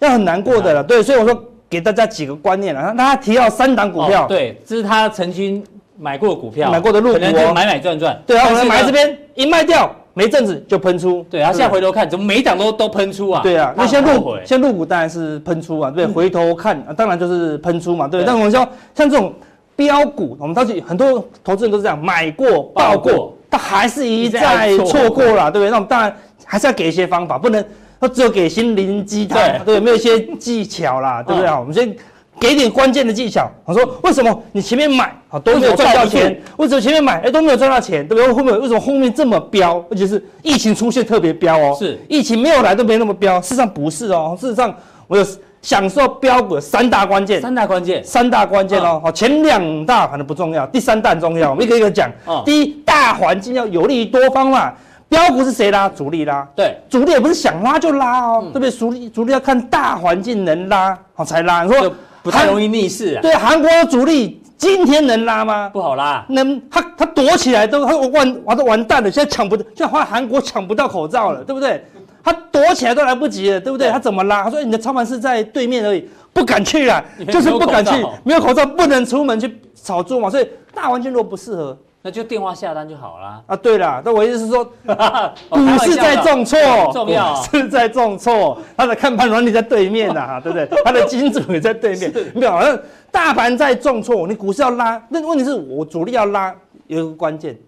[0.01, 0.83] 要很难过的了。
[0.83, 1.41] 对，所以我说
[1.71, 5.63] 给大家几个观念啊，他提到三档股票，对，这是他曾经
[5.99, 7.19] 买过的股票，买过的路股，
[7.55, 8.21] 买买赚赚。
[8.27, 9.91] 对啊，我们买这边一卖掉。
[10.19, 13.43] 没阵子就喷出，对啊，现在回头看，怎么每一档都都喷出啊？
[13.43, 18.25] 对啊，那先入先入股当然是喷出啊，对，回头看啊当然就是喷出嘛，对。
[18.25, 19.31] 但我们说像这种
[19.77, 25.69] 标股，我们到底很多投资人都是这样，买过报过，他还是一再错过了，对不对？
[25.69, 27.63] 那我们当然还是要给一些方法，不能
[28.01, 31.61] 说只有给心灵鸡汤，对，没有一些技巧啦，对不对啊？
[31.61, 31.95] 我们先。
[32.39, 36.39] 给点关键的技巧，我说为什么你前面买好都没有赚到钱？
[36.59, 38.07] 为什么前面买哎都没有赚到钱？
[38.07, 38.31] 对不对？
[38.33, 39.83] 后面为什么后面这么飙？
[39.91, 41.75] 而且是疫情出现特别飙哦。
[41.79, 44.37] 是疫情没有来都没那么飙，事实上不是哦。
[44.39, 44.73] 事实上
[45.09, 45.27] 我有
[45.63, 49.01] 享受飙股的三大关键，三大关键，三大关键哦。
[49.03, 51.51] 好，前两大可能不重要，第三大很重要。
[51.51, 52.11] 我们一个一个讲。
[52.45, 54.73] 第一大环境要有利于多方嘛。
[55.09, 55.89] 飙股是谁拉？
[55.89, 56.47] 主力拉。
[56.55, 58.71] 对，主力也不是想拉就拉哦，对不对？
[58.71, 61.63] 主力主力要看大环境能拉好才拉。
[61.63, 61.91] 你说。
[62.27, 63.23] 不太容易逆势啊！
[63.23, 65.71] 对，韩国的主力今天能拉吗？
[65.73, 66.27] 不好拉。
[66.29, 71.85] 能，他他躲起来都他完完都完蛋了，现在抢不，现在韩国抢不到口罩了，对不对？
[72.25, 73.89] 他躲起来都来不及了，对不对？
[73.91, 74.43] 他怎么拉？
[74.43, 77.93] 他说你的操盘是在对面而已，不敢去了，就是不敢去，
[78.25, 81.79] 没有口罩不能出门去炒作嘛，所以大环境如果不适合。
[82.07, 83.57] 那就电话下单就好了啊！
[83.57, 84.65] 对了，那我意思是说，
[85.51, 86.57] 股市在重挫，
[86.93, 90.69] 重要是在重挫，他的看盘软体在对面呐，哈， 对不对？
[90.85, 92.79] 他的金主也在对面，没有，好像
[93.11, 96.55] 大盘在重挫，你股市要拉，那问题是我主力要拉，
[96.87, 97.59] 有一个关键，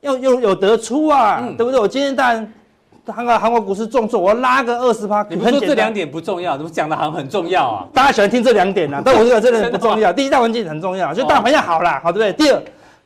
[0.00, 1.78] 要有有得出啊，对不对？
[1.78, 2.50] 我今天当然
[3.06, 7.86] 韩国韩国股市重挫，我要拉个二十趴，你们说这两点不重要，怎么讲的好像很重要啊？
[7.92, 10.10] 大家喜欢听这两点呐，但我觉得这两点不重要。
[10.10, 12.46] 第一，大环境很重要，就大盘要好啦，好，对不对？
[12.46, 12.62] 第二。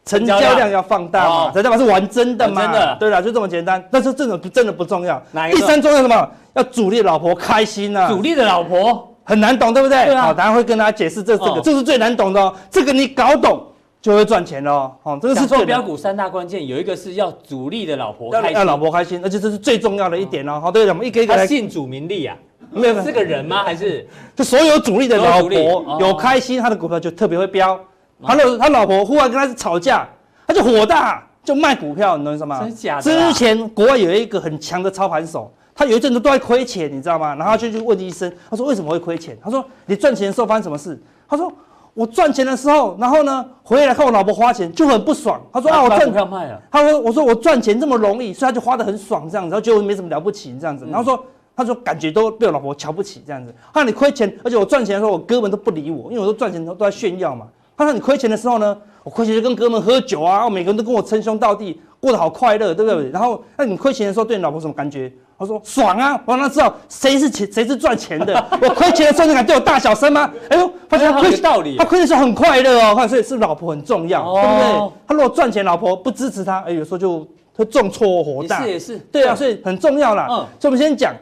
[0.08, 1.52] 成交量要放大嘛？
[1.52, 2.62] 成交量是玩真的嘛？
[2.62, 3.82] 真的，对了，就这么简单。
[3.90, 5.22] 但是这种真的不重要。
[5.52, 6.28] 第三重要什么？
[6.54, 8.08] 要主力老婆开心呐。
[8.08, 10.06] 主力的老婆很难懂，对不对？
[10.06, 10.22] 对啊。
[10.22, 12.54] 好，等下会跟大家解释这这个，这是最难懂的哦。
[12.70, 13.62] 这个你搞懂
[14.00, 14.90] 就会赚钱喽。
[15.02, 20.58] 哦，这个是做标股三大关键，有一个是要主力的老婆开心，要老婆开心，而且这是最重要的一点哦。
[20.58, 21.46] 好，对，我们一个一个来。
[21.46, 22.34] 信主名利啊？
[22.70, 23.62] 没有，是个人吗？
[23.64, 27.78] 还是就所有主力的老婆有开心，他的股票就特别会飙。
[28.22, 30.08] 他的他老婆忽然跟他吵架。
[30.46, 32.60] 他就火大，就卖股票，你懂我意思吗？
[32.60, 33.02] 真假的？
[33.02, 37.34] 之前国外有一个很强的操盘手，他有一阵子都在亏钱，你知道吗？
[37.34, 39.36] 然后就去问医生，他说为什么会亏钱？
[39.44, 40.98] 他说你赚钱的时候发生什么事？
[41.28, 41.52] 他说
[41.92, 45.38] 我赚钱的时候，然后呢回来看我老婆花钱就很不爽。
[45.52, 46.58] 他说啊，我赚股票卖了。
[46.70, 50.86] 他说我说我赚钱这么容易，所以他就花得很爽这样子，然后觉得没什么了不起这样子。
[50.90, 51.22] 然后说
[51.54, 53.54] 他说感觉都被我老婆瞧不起这样子。
[53.74, 57.46] 他说你亏钱，而且我赚钱的时候我哥们都不理我，因为我都赚钱都都在炫耀嘛。
[57.78, 63.08] 他说你亏钱的时候呢，我亏钱就跟哥们喝酒啊，我每个人都跟我称兄道弟，过得好快乐，对不对？
[63.10, 65.10] 然后那你亏钱的时候对你老婆什么感觉？
[65.38, 68.34] 他说爽啊，我让他知道谁是钱，谁是赚钱的。
[68.60, 70.28] 我亏钱的时候你敢对我大小声吗？
[70.48, 74.92] 哎呦，发现他亏道理，他亏的时候很快乐哦，所以是老婆很重要，对不对？
[75.06, 78.66] 他如果赚钱，老婆不支持他，哎，有时候就会重挫火大。
[78.66, 80.26] 也是也是，对啊，所以很重要啦。
[80.28, 81.14] 嗯，所以我们先讲。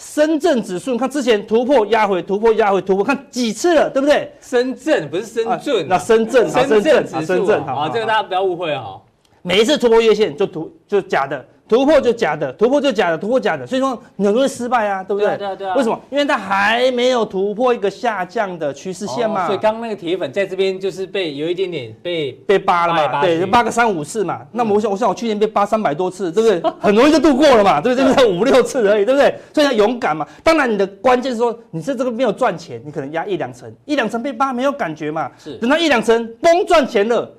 [0.00, 4.32] 深圳指数，看之前突破压回，突破压回，突破，看几次了，对不对？
[4.40, 8.96] 深圳不是深圳，那深圳，深圳，深圳，啊，这个大家不要误会啊。
[9.42, 11.44] 每一次突破月线就突就假的。
[11.70, 15.36] 突破就假的，突破就假的，突破假的，所以说你很容易失败啊，对不对？
[15.36, 15.76] 对啊，对啊。
[15.76, 15.96] 为什么？
[16.10, 19.46] 因为它还没有突破一个下降的趋势线嘛。
[19.46, 24.40] 所以刚刚那个铁粉在这边就是被有一点点被被扒了嘛，对，就扒个三五次嘛。
[24.50, 26.72] 那么我想，我想我去年被扒三百多次，对不对？
[26.80, 28.04] 很容易就度过了嘛，对不对？
[28.04, 29.32] 这边才五六次而已，对不对？
[29.54, 30.26] 所以要勇敢嘛。
[30.42, 35.30] 当然，你的关键是说你是这个没有赚钱，你可能压一两成，一两成被扒没有感觉嘛。
[35.38, 35.54] 是。
[35.58, 37.32] 等到一两成崩赚钱了。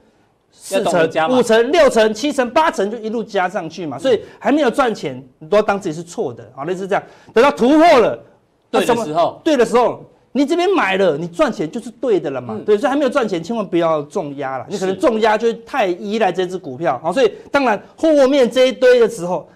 [0.64, 7.04] 四成、五成、六成、七成、八成就一路加上去嘛，所以还没有赚钱，你都要当自己是错的，好，类似这样。
[7.34, 8.24] 等到突破了，
[8.70, 12.62] 对的时候，对的时候，你这边买了，你赚钱就是对的了嘛。
[12.64, 19.50] 对，所以还没有赚钱，千万不要重压了，你可能重压就会太依赖这只股票，好，所以当然后面这一堆的时候，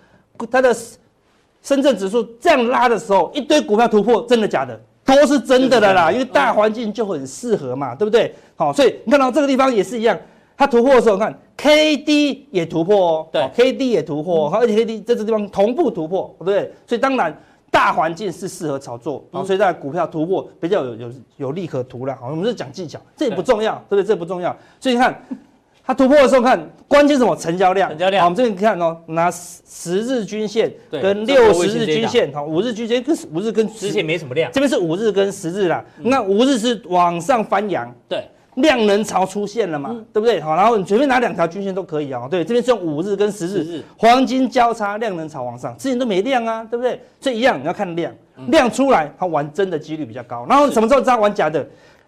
[0.49, 0.75] 它的
[1.61, 4.81] 深圳指数这样拉的时候，一堆股票突破，真的假的？
[5.05, 8.33] 都是真的的啦，因为大环境就很适合嘛，对不对？
[8.55, 10.17] 好，所以你看到这个地方也是一样。
[10.57, 16.71] 它突破的时候，看 K D 也突破哦，对，K D 也突破，而且 K D 在这地方同步突破，对不对？
[16.87, 17.35] 所以当然
[17.69, 22.15] 大环境是适合炒作，所以在股票突破比较有有有利可图了。
[22.15, 24.03] 好，我们是讲技巧，这也不重要，对不对？
[24.03, 24.55] 这不重要。
[24.79, 25.21] 所以你看
[25.85, 27.35] 它突破的时候，看关键是什么？
[27.35, 28.21] 成交量，成交量。
[28.21, 35.83] 好，我们这边看哦，拿十日均线跟六十日均线，好，五日均线跟五日跟之前没什么量，这边是五日跟十日啦。
[35.97, 38.23] 那五日是往上翻扬，对。
[38.55, 40.39] 量能潮出现了嘛，嗯、对不对？
[40.39, 42.27] 好，然后你随便拿两条均线都可以啊。
[42.29, 46.99] 对，这边是用五日跟十日，黄金交叉，量能潮往上，之前都没量啊，对不对？
[47.19, 50.45] 所以一样，你要看量，嗯、量出来，它玩真的几率比较高。
[50.49, 51.65] 然后什么时候知道玩假的？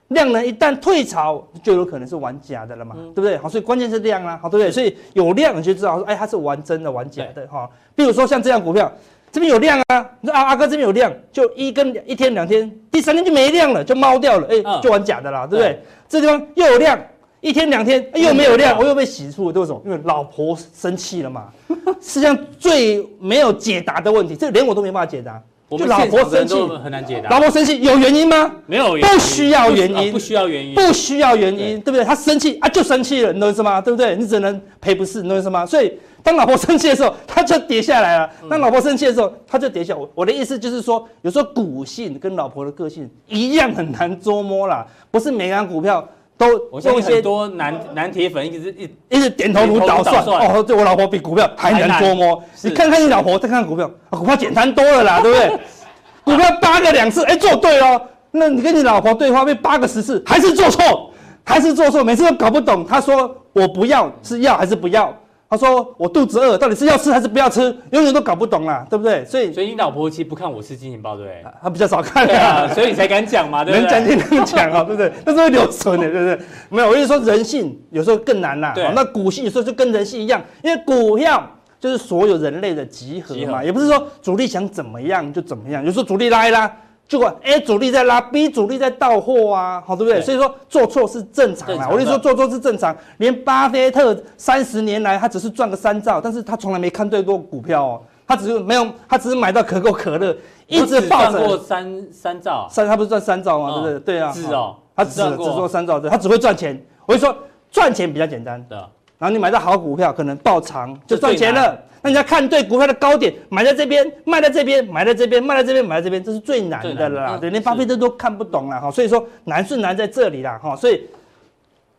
[0.09, 3.37] 量能一旦退潮，就有可能是玩假的了嘛，嗯、对不对？
[3.37, 4.71] 好，所以关键是量啊，好，对不对？
[4.71, 7.69] 所以有量你就知道说，哎，它是玩真的，玩假的哈。
[7.95, 8.89] 对比如说像这样股票。
[9.31, 15.79] 这边有量啊，你说阿阿哥这边有量，就一根一天两天，第三天就没量了，就猫掉了，哎，就玩假的啦，对不对？
[16.09, 16.99] 这地方又有量，
[17.41, 19.81] 一天两天又没有量，我又被洗出，为什么？
[19.85, 21.49] 因为老婆生气了嘛。
[22.01, 25.39] 实际上最没有解答的问题，这连我都没办法解答。
[25.69, 27.29] 就老婆生气很难解答。
[27.29, 28.49] 老婆生气有原因吗？
[28.65, 32.05] 没有，不需要原因，不需要原因，不需要原因，对不对？
[32.05, 33.81] 他生气啊，就生气了，你懂意思吗？
[33.81, 34.15] 对不对？
[34.15, 35.65] 你只能赔不是，你懂意思吗？
[35.65, 35.91] 所以。
[36.23, 38.29] 当老婆生气的时候，他就跌下来了。
[38.49, 39.95] 当老婆生气的时候，他就跌下。
[39.95, 46.05] 我我的意思就是说，有时候股性跟老婆的个性一样很难捉摸啦，不是每张股票
[46.37, 46.45] 都。
[46.71, 50.21] 我相信很多男男铁粉一直一一直点头如捣蒜。
[50.25, 52.43] 哦，对我老婆比股票还难捉摸。
[52.61, 55.59] 你看看你老婆，再看看股票，股票简单多了啦，对不对？
[56.25, 58.01] 股票八个两次，哎，做对哦。
[58.31, 61.09] 那你跟你老婆对话被八个十次，还是做错，
[61.45, 62.85] 还是做错，每次都搞不懂。
[62.85, 65.15] 他说我不要是要还是不要？
[65.49, 67.61] 他说：“我肚子饿，到底是要吃还是不要吃？
[67.91, 69.23] 永远都搞不懂啦，对不对？
[69.23, 71.45] 所以，所以你老婆其实不看我吃金钱豹，对不对？
[71.61, 73.81] 他比较少看啊，所以你才敢讲嘛，对不对？
[73.81, 75.11] 能讲就能讲啊，对不对？
[75.25, 76.47] 那是会留存的，对不对？
[76.69, 78.73] 没有，我就说人性有时候更难呐。
[78.75, 86.69] 对，那股性有时候就跟人性一样，因为股票就是所有人类的集合嘛，也不是说主力想怎么样就怎么样，有时候主力拉一拉。”
[87.07, 90.19] 就管 A 主力在拉，B 主力在到货啊，好对不对？
[90.19, 91.87] 对，所以说做错是正常啊。
[91.89, 98.01] 我跟你说做错是正常，连巴菲特三十年来他只是赚个三兆，但是他从来没看对过股票哦。
[98.27, 100.35] 他只是没有，他只是买到可口可乐，
[100.67, 101.47] 一直抱着。
[101.47, 103.71] 过三三兆，三他不是赚三兆吗？
[103.71, 103.99] 对不对？
[103.99, 104.31] 对啊。
[104.33, 106.77] 是哦，他只只做三兆，对，他只会赚钱。
[107.05, 107.33] 我跟你说
[107.71, 108.77] 赚钱比较简单，对。
[109.17, 111.73] 然后你买到好股票，可能爆长就赚钱了。
[112.07, 117.37] 那你要看对股票的高点，买在这边，卖在这边，买在这边，卖在这边，买在这边，这是最难的了啦。
[117.37, 118.89] 对，连巴菲特都看不懂了哈。
[118.89, 120.73] 所以说难是难在这里啦哈。
[120.73, 121.03] 所以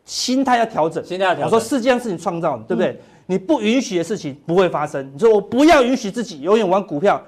[0.05, 1.53] 心态要调整，心态要调整。
[1.53, 2.99] 我说世界上是你创造的，对不对？
[3.27, 5.07] 你不允许的事情不会发生。
[5.13, 7.23] 你说我不要允许自己永远玩股票，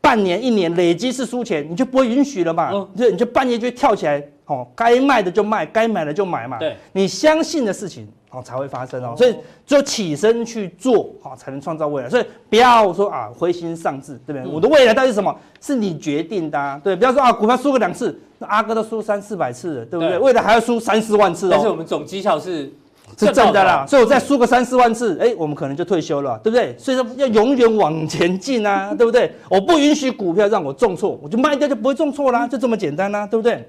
[0.00, 2.70] 半年一年累积是输钱，你就不会允许了嘛？
[2.72, 2.88] 嗯。
[2.96, 6.58] 就你就半夜就跳起来，哦，该卖的就卖，该买的就买嘛。
[6.58, 6.76] 对。
[6.92, 8.06] 你相信的事情。
[8.32, 9.14] 好才会发生哦。
[9.16, 12.08] 所以就起身去做好，才能创造未来。
[12.08, 14.50] 所以不要说啊灰心丧志，对不对？
[14.50, 15.36] 我的未来到底是什么？
[15.60, 16.80] 是你决定的啊。
[16.82, 20.18] 对，不要说啊股票输个两次，那阿哥都输三四百次了，对不对？
[20.18, 21.50] 未来还要输三四万次哦。
[21.52, 22.72] 但是我们总绩效是。
[23.18, 26.74] 是正的啦，所以我再输个三四万次，哎、欸，我们可能就退休了，对不对？
[26.78, 29.30] 所以说要永远往前进啊，对不对？
[29.50, 33.68] 我不允许股票让我重挫，我就卖掉就不会重挫啦，就这么简单啦，对不对？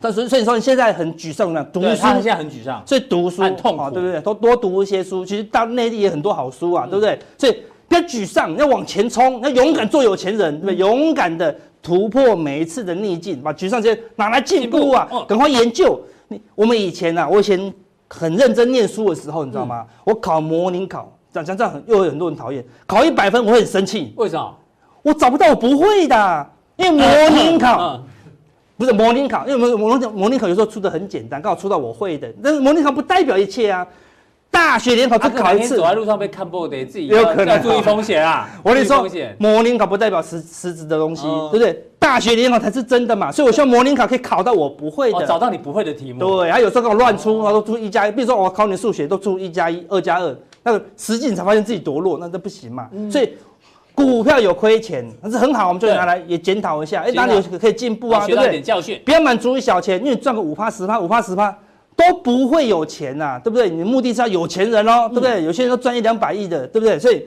[0.00, 4.20] 但是所以说你现在很沮丧呢，读书他现在很沮丧，所以读书很痛苦，对不对？
[4.20, 7.18] 多多读一些书，其实到内地也很多好书啊，对不对？
[7.36, 10.76] 所以不要沮丧，要往前冲，要勇敢做有钱人，对不对？
[10.76, 16.00] 勇敢的突破每一次的逆境，把沮丧这些拿来进步啊，赶快研究。
[16.28, 17.72] 你我们以前啊，我以前。
[18.12, 19.86] 很认真念书的时候，你知道吗？
[19.88, 22.64] 嗯、我考模拟考，讲讲这样又有很多人讨厌。
[22.84, 24.12] 考一百分，我会很生气。
[24.16, 24.52] 为什么？
[25.02, 28.02] 我找不到我不会的，因为模拟考、
[28.80, 32.32] 不是模拟考，因为模模拟考有时候出的很简单，刚好出到我会的。
[32.42, 33.86] 但是模拟考不代表一切啊。
[34.50, 38.48] 大学联考只考一次，走在路上被看破的，自己有可能注意风险啊。
[38.64, 41.84] 我跟你说，模拟考不代表实实质的东西，对不对？
[41.98, 46.18] 大学联考才是真的嘛，所以我希望模拟考可以考到我不会的，找到你不会的题目。
[46.20, 52.88] 对，还有时候给我乱出，他都出一加一，比如说我考你数学都出一加一、二加二，那个实际你才发现自己多弱，那这不行嘛。
[53.10, 53.34] 所以
[53.94, 58.26] 股票有亏钱，那是很好，我们就拿来也检讨一下，哎，哪里有可以进步啊？
[58.26, 58.60] 对不对？
[58.60, 61.56] 教训，不要满足于小钱，因为赚个五趴十趴，五趴十趴。
[61.96, 63.68] 都不会有钱呐、啊，对不对？
[63.68, 65.44] 你的目的是要有钱人哦，对不对？
[65.44, 66.98] 有些人都赚一两百亿的，对不对？
[66.98, 67.22] 所以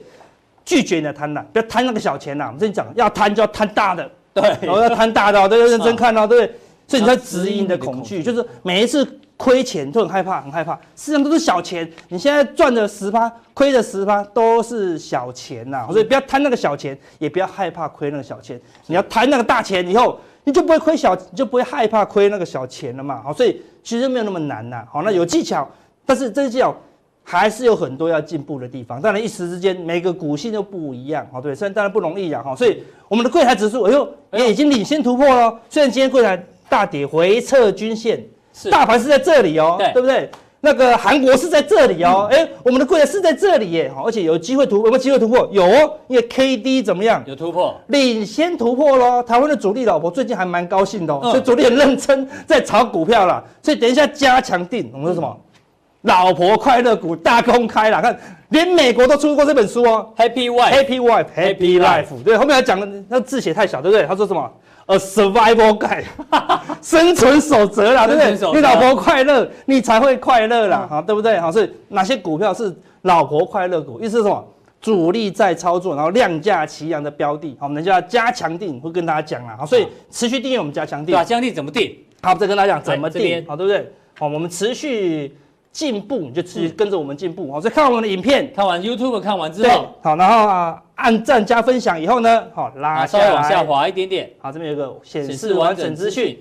[0.64, 2.46] 拒绝你的贪婪，不要贪那个小钱呐、啊。
[2.48, 6.54] 我们跟你讲，要贪就要贪大的，对，然后要贪大的、哦，都要认真看哦，对不对？
[6.88, 10.74] 所以你在指引你的恐惧，就是每一次亏钱都很害怕，很害怕。
[10.96, 15.86] 实际上都是小钱，你现在赚的十趴，亏的十趴都是小钱呐。
[15.90, 18.60] 所以不要贪那个小钱，也不要害怕亏那个小钱。
[18.86, 20.18] 你要贪那个大钱以后。
[20.46, 23.22] 你就不会亏小，你就不会害怕亏那个小钱了嘛。
[23.22, 24.84] 好，所以其实没有那么难呐。
[24.92, 25.66] 好，那有技巧，
[26.04, 26.76] 但是这些技巧
[27.22, 29.00] 还是有很多要进步的地方。
[29.00, 32.42] 当然一时之间每个股性都不一样，好，对，虽然当然不容易啊。
[32.42, 35.58] 哈，所以我们的柜台指数，哎呦，也已经领先突破了。
[35.70, 38.28] 虽然今天柜台大跌回撤均线，是
[38.70, 40.30] 大盘是在这里哦，对，对不对？
[40.60, 45.46] 那个韩国是在这里哦，哎、嗯，我们的柜台是在这里耶，而且有机会突破，有没有机会突破？
[45.52, 47.22] 有哦，因为 K D 怎么样？
[47.26, 49.22] 有突破，领先突破喽。
[49.22, 53.44] 台湾的主力老婆最近还蛮高兴的哦，嗯、所以主力很认真 在炒股票啦。
[53.62, 55.36] 所以等一下加强定，我们说什么？
[55.36, 55.40] 嗯、
[56.02, 62.22] 老婆快乐股大公开啦，看连美国都出过这本书哦，Happy Wife，Happy Wife，Happy Life。
[62.24, 64.06] 对，后面还讲的那字写太小，对不对？
[64.06, 64.50] 他说什么
[64.86, 66.04] ？A survival guide，
[66.82, 68.52] 生存守则啦，对不对？
[68.54, 71.38] 你老婆快乐，你才会快乐啦，哈，对不对？
[71.38, 74.00] 好，所以哪些股票是老婆快乐股？
[74.00, 74.44] 意思是什么？
[74.80, 79.56] 主力在操作，然后量价齐扬的标的，好，我们就要加强定，会跟大家讲啦。
[79.58, 81.14] 好，所以持续订阅我们加强定。
[81.14, 81.96] 对啊，加强定怎么定？
[82.20, 83.90] 好，再跟大家讲怎么定，好，对不对？
[84.18, 85.34] 好，我们持续。
[85.74, 96.38] 进步你就持续跟着我们进步，好，所以看完我们的影片，看完 YouTube 看完之后，好，然后啊按赞加分享以后呢，好拉下来，稍微往下滑一点点，好，这边有个显示完整资讯，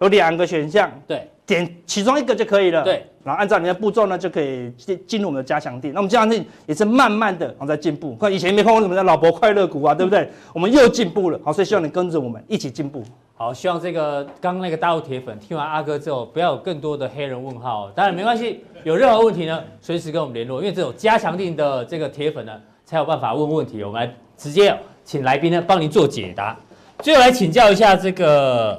[0.00, 5.94] 有两个选项，对，点其中一个就可以了，对，然后按照你的步骤呢就可以进进入我们的加强店。
[5.94, 10.28] 那我们加强店也是慢慢的然后在进步，看以前没看过什么叫老婆快乐股啊，对不对？
[10.52, 13.00] 我们又进步了，好，所以希望你跟着我们一起进步。
[13.42, 17.90] 好，希望这个刚刚那个大陆铁粉听完阿哥之后，不要有更多的黑人问号。
[17.90, 20.60] 当然没关系，有任何问题呢，随时跟我们联络。
[20.60, 22.52] 因为只有加强定的这个铁粉呢，
[22.84, 23.82] 才有办法问问题。
[23.82, 26.56] 我们来直接请来宾呢帮您做解答。
[27.00, 28.78] 最后来请教一下这个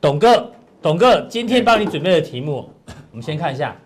[0.00, 2.66] 董哥，董哥今天帮你准备的题目，
[3.10, 3.76] 我们先看一下。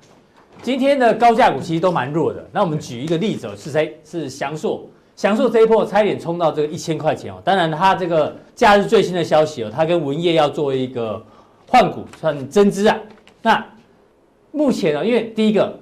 [0.62, 2.48] 今天的高价股其实都蛮弱的。
[2.52, 3.98] 那我们举一个例子，是谁？
[4.04, 4.86] 是祥硕。
[5.16, 11.24] 祥硕这一波差一点冲到这个一千块钱哦，当然它这个假日最新的消息哦，它跟文业要做一个
[11.68, 12.96] 换股算增资啊。
[13.40, 13.66] 那
[14.50, 15.78] 目前呢，因为第一个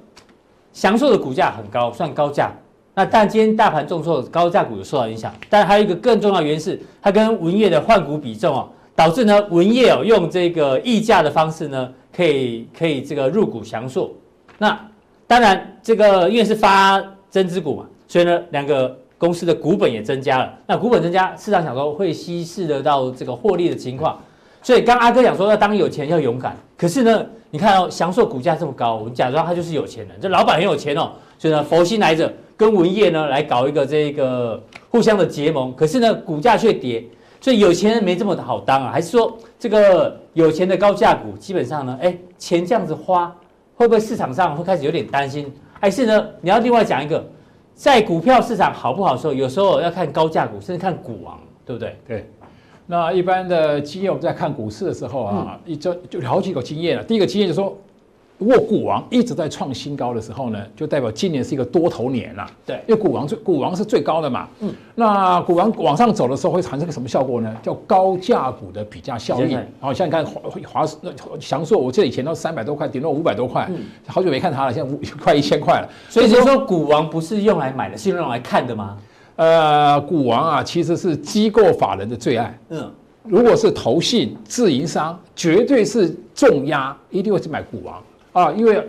[0.73, 2.53] 祥硕的股价很高，算高价。
[2.95, 5.35] 那但今天大盘重挫，高价股有受到影响。
[5.49, 14.11] 但还有一个更重要的原因是，它跟文业的换股比重哦，导致呢文业哦用这个溢价的方式呢，可以可以这个入股祥硕。
[14.59, 14.79] 那
[15.27, 19.00] 当然这个因为是发增资股嘛，所以呢两个。
[19.21, 24.19] 公司的股本也增加了，那股本增加，市场想说会稀释得到这个获利的情况，
[24.63, 34.59] 所以刚阿哥讲说要当有钱要勇敢，可是呢，你看哦，祥硕股价这么高，我们假装他就是有钱人，这老板很有钱哦，所以呢，佛心来着，跟文业呢来搞一个这个
[34.89, 37.05] 互相的结盟，可是呢，股价却跌，
[37.43, 43.31] 所以有钱人没这么的好当啊，还是说这个有钱的高价股基本上呢，哎，钱这样子花，
[43.77, 45.53] 会不会市场上会开始有点担心？
[45.79, 47.23] 还是呢，你要另外讲一个？
[47.81, 51.97] 在股票市场好不好的时候，有时候要看高价股，甚至看股王，对不对？
[52.07, 52.31] 对。
[52.85, 57.03] 那一般的经验，我们在看股市的时候啊，一就就好几个经验了。
[57.03, 57.75] 第一个经验就是说，
[58.41, 62.51] 如果股王一直在创新高的时候呢，就代表今年是一个多头年啦。
[62.65, 64.49] 对，因为股王最股王是最高的嘛。
[64.61, 67.55] 嗯，那股王往上走的时候会产生个什么效果呢？
[67.63, 69.61] 叫高价股的比价效应。
[69.79, 73.77] 好像你看华华那祥硕，我记得以前都三百多块，顶多五百多块，嗯，
[74.07, 75.89] 好久没看它了，现在五快一千块了。
[76.09, 78.97] 所以就是说，股王不是用来买的，是用来看的吗？
[79.37, 82.59] 呃，股王啊，其实是机构法人的最爱。
[82.71, 82.91] 嗯，
[83.25, 88.03] 如果是投信自营商，绝对是重压，一定会去买股王。
[88.33, 88.83] 啊，因为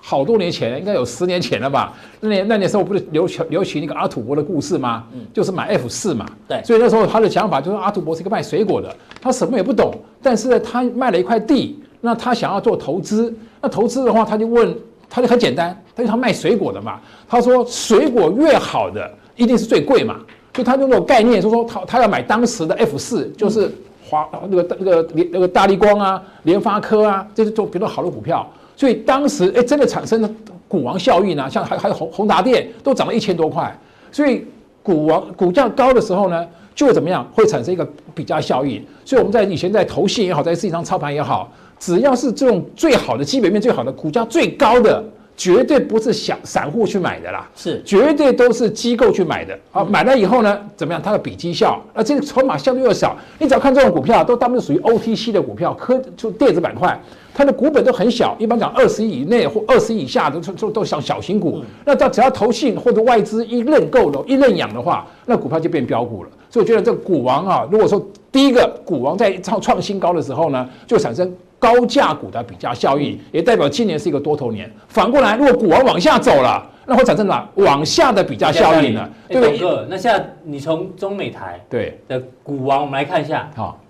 [0.00, 1.92] 好多年前，应该有十年前了吧？
[2.20, 5.04] 那年那年时候不是流行流行那个阿土伯的故事吗？
[5.12, 6.24] 嗯，就是买 F 四嘛。
[6.46, 9.92] 对，所以那时候他的想法就是阿土伯是一个卖水果的，他什么也不懂，
[10.22, 14.72] 但是呢，他卖了一块地，那他想要做投资，那投资的话，他就问，
[15.10, 20.20] 他就很简单，他就他卖水果的嘛，他说水果越好的一定是最贵嘛，
[20.54, 23.68] 所以他就那种概念，就是说他他要买当时的 F 四，就是
[24.08, 28.48] 华那个那个那个大立光啊、联发科啊，这些做比较好的股票。
[28.76, 30.30] 所以当时哎，真的产生了
[30.68, 33.76] 股王效应呢，像还还有宏宏达电都涨了一千多块，
[34.12, 34.44] 所以
[34.82, 37.26] 股王股价高的时候呢，就会怎么样？
[37.34, 38.84] 会产生一个比价效应。
[39.04, 45.02] 所以我们在以前在投信也好，在市场操盘也好，只要是这种最好的基本面最好的股价最高的，
[45.36, 49.56] 绝对不是小散户去买的啦，是绝对都是机构去买的。
[49.70, 51.02] 好，买了以后呢，怎么样？
[51.02, 53.16] 它的比绩效，而这个筹码相对又少。
[53.38, 56.98] 你只要看这种股票，都大部分属于 OTC 的股票，科就电子板块。
[57.34, 61.62] 它的股本都很小，一般讲二十亿以内或二十亿以下的，都都都像小型股。
[61.84, 66.30] 那它只要投信或者外资一认购了，一认养的话，那股票就变标股了。
[66.48, 74.70] 所以我觉得这个股王啊，如果说第一个股王在创创新高的时候呢，就产生高价股的比价效应，也代表今年是一个多头年。
[74.88, 77.48] 反过来，如果股王往下走了，那会产生什么？
[77.56, 79.08] 往下的比价效应呢？
[79.28, 79.86] 对不对？
[79.88, 83.50] 那现在你从中美台对的股王，我们来看一下。
[83.56, 83.80] 好。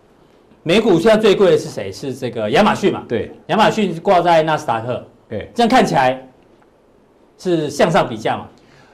[0.62, 1.92] 美股现在最贵的是谁？
[1.92, 3.04] 是这个亚马逊嘛？
[3.06, 5.04] 对，亚马逊挂在纳斯达克。
[5.28, 6.20] 对，这样看起来
[7.38, 8.48] 是向上比价嘛？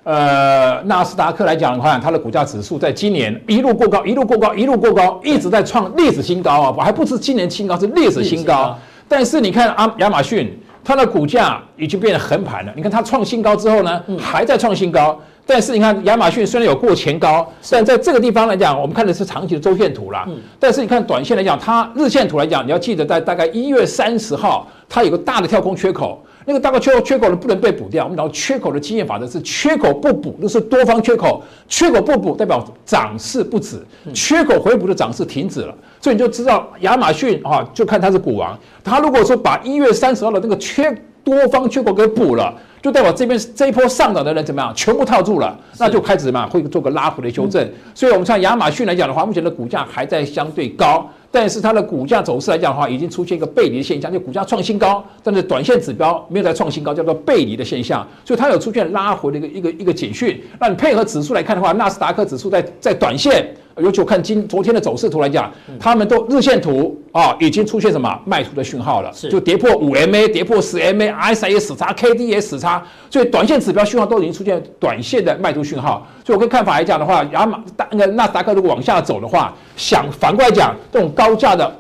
[0.05, 6.85] 呃，纳斯达克来讲的话，它的股价指数在今年一路过高，一路过高，一路过高，一直在创历史新高啊！
[6.85, 8.77] 还不是今年新高，是历史新高。
[9.07, 12.73] 但是你看啊，亚马逊它的股价已经变得横盘了。
[12.75, 15.17] 你看它创新高之后呢，还在创新高。
[15.45, 20.27] 但是你看，亚马逊虽然有过前高，但在这个地方来讲，我们看的是长期的周线图啦。
[20.59, 28.05] 但是你看短线来讲，它日线图来讲，你要记得在大概一月三十号，它有个大的跳空缺口，那个大概缺口缺口呢不能被补掉。
[28.05, 35.75] 我们讲缺口的经验法则是缺口不补，那是多方缺口，缺口不补代表涨势不止，缺口回补的涨势停止了。
[36.01, 38.59] 所以你就知道亚马逊啊，就看它是股王。
[38.83, 40.93] 它如果说把一月三十号的那个缺
[41.25, 42.55] 多方缺口给补了。
[42.83, 44.75] 就代表这边这一波上涨的人怎么样？
[44.75, 47.65] 全部套住了，那就开始嘛，会做个拉回的修正。
[47.95, 58.05] 所以，我们像亚马逊来讲的话，目前的股价还在相对高，但是它的股价走势来讲的话，已经出现一个背离的现象，就股价创新高，但是短线指标没有在创新高，叫做背离的现象。
[58.25, 60.43] 所以它有出现拉回的一个一个一个警讯。
[60.59, 63.47] 那你配合指数来看的话，纳斯达克指数在在短线。
[63.79, 76.07] 尤其我看今昨天的走势图来讲，他们都日线图啊，已经出现什么卖出的讯号了，就跌破五 MA，跌破十 MA，RSI 也死叉，KD 也死叉，所以短线指标讯号都已经出现短线的卖出讯号。
[76.25, 81.79] 所以我跟看法来讲的话，亚马大那个纳斯达克如果往下走的话，想反过来讲，这种高价的。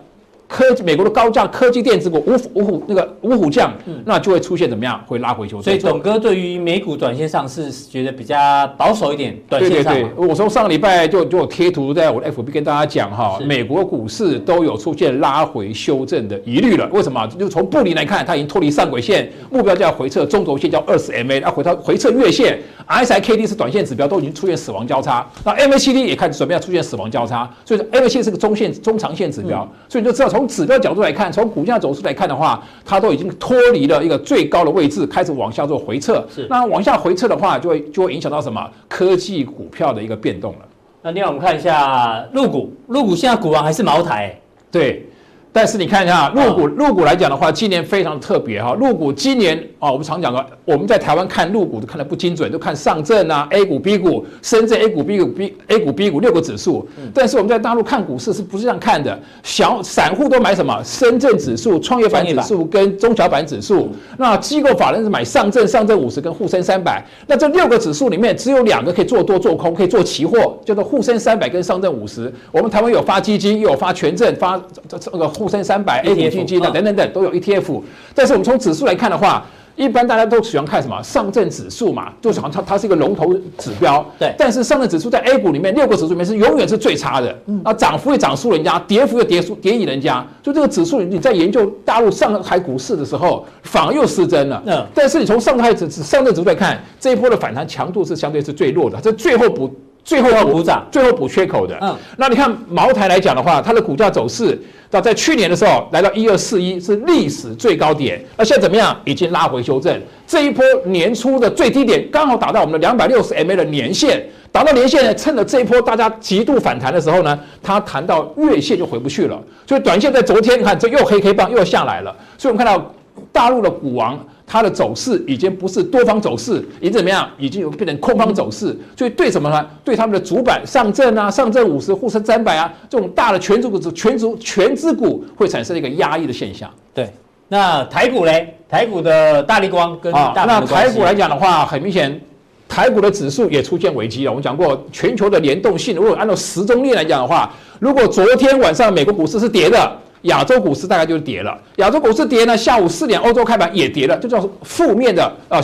[0.53, 3.73] 科技美国的高价科技电子股五虎五虎那个五虎将，
[4.05, 5.03] 那就会出现怎么样？
[5.07, 5.65] 会拉回修正。
[5.65, 8.37] 所以董哥对于美股短线上是觉得比较
[8.77, 9.35] 保守一点。
[9.49, 16.87] 短线上，对对对，我从上个礼拜就就有贴图在我的 FB 跟大家讲哈，美国股市都有出现拉回修正的疑虑了。
[16.93, 17.27] 为什么？
[17.39, 30.42] 就从布林来看，它已经脱离上轨线，目标价回撤中轴线叫二十 MA，要回到回撤月线，RSI KD 是短线指标都已经出现死亡交叉，那 MACD 也开始准备要出现死亡交叉，所以 MACD 是个中线中长线指标，所以你就知道从。
[30.43, 36.27] 从指标角度来看，从股价走势来看的话，它都已经脱离了一个最高的位置，开始往下做回撤。
[36.29, 40.59] 是，那往下回撤的话，就会就会影响到什么科技股票的一个变动了。
[41.01, 44.43] 那另外我们看一下入股，入股现在股王还是茅台、欸。
[44.69, 45.07] 对。
[45.55, 48.73] 但是你看一下入股，入股来讲的话，今年非常特别哈。
[48.73, 56.89] 入股今年啊，我们常讲的，我们在台湾看入股都看的不精准，都看上证啊、A 股、B 股、深圳 A 股、B 股、B A 股、B 股六个指数。
[57.13, 59.19] 但是我们在大陆看股市是不是这样看的？
[59.43, 60.83] 小散户都买什么？
[60.83, 63.91] 深圳指数、创业板指数跟中小板指数。
[64.17, 67.05] 那机构法人是买上证、上证五十跟沪深三百。
[67.27, 72.33] 那这六个指数里面只有两个可以做多做空，可以做期货，叫做沪深三百跟上证五十。
[72.51, 75.29] 我们台湾有发基金，又有发权证，发这这个。
[75.43, 77.83] 沪深三百 A 股基金的等等等都有 ETF，
[78.15, 84.07] 但是我们从指数来看的话，一般大家都喜欢看什么上证指数嘛，就是好像它它是一个龙头指标。
[84.19, 84.33] 对。
[84.39, 90.25] 但是上证指数在 A 股里面六个指数里面是永远是最差的，啊，涨幅也涨输人家，跌幅又跌输跌赢人家。
[90.43, 94.63] 就这个指数，你在研究大陆上海股市的时候，反而又失真了。
[94.67, 94.87] 嗯。
[94.95, 99.75] 但是你从上海指上证指数来看，这一波的反弹强度是相对是最弱的，这最后补。
[100.05, 101.79] 最后要补涨，最后补缺口的。
[101.81, 108.97] 嗯，那你看茅台来讲的话，它的股价走势，到在去年的时候来到一二四一是历史最高点，那现在怎么样？
[109.05, 110.01] 已经拉回修正。
[110.27, 119.41] 这一波年初的最低点刚好打到我们的两百六十 MA 的年线，打到年线，趁着这一波大家极度反弹的时候呢，它弹到月线就回不去了。
[119.67, 122.93] 所以短线在昨天你看这又黑黑棒又下来了，所以我们看到
[123.31, 124.19] 大陆的股王。
[124.53, 127.27] 它的走势已经不是多方走势，已经怎么样？
[127.39, 128.79] 已经有变成空方走势。
[128.95, 129.67] 所以对什么呢？
[129.83, 136.69] 对他们的主板上证啊、上证五十、沪深三百啊这种大的权重股、权重全资股会产生一个压抑的现象。
[136.93, 137.11] 对，
[137.49, 138.55] 那台股嘞？
[138.69, 142.21] 台股的大力光跟大啊，那台股来讲的话，很明显，
[142.69, 144.31] 台股的指数也出现危机了。
[144.31, 149.99] 我们讲过，全球的联动性，如果按照时钟链来讲的话，如果昨天晚上美国股市是跌的。
[150.23, 155.61] 亚洲股市大概就是跌了，亚洲股市跌呢，下午四点欧洲开盘也跌了，就叫负面的啊。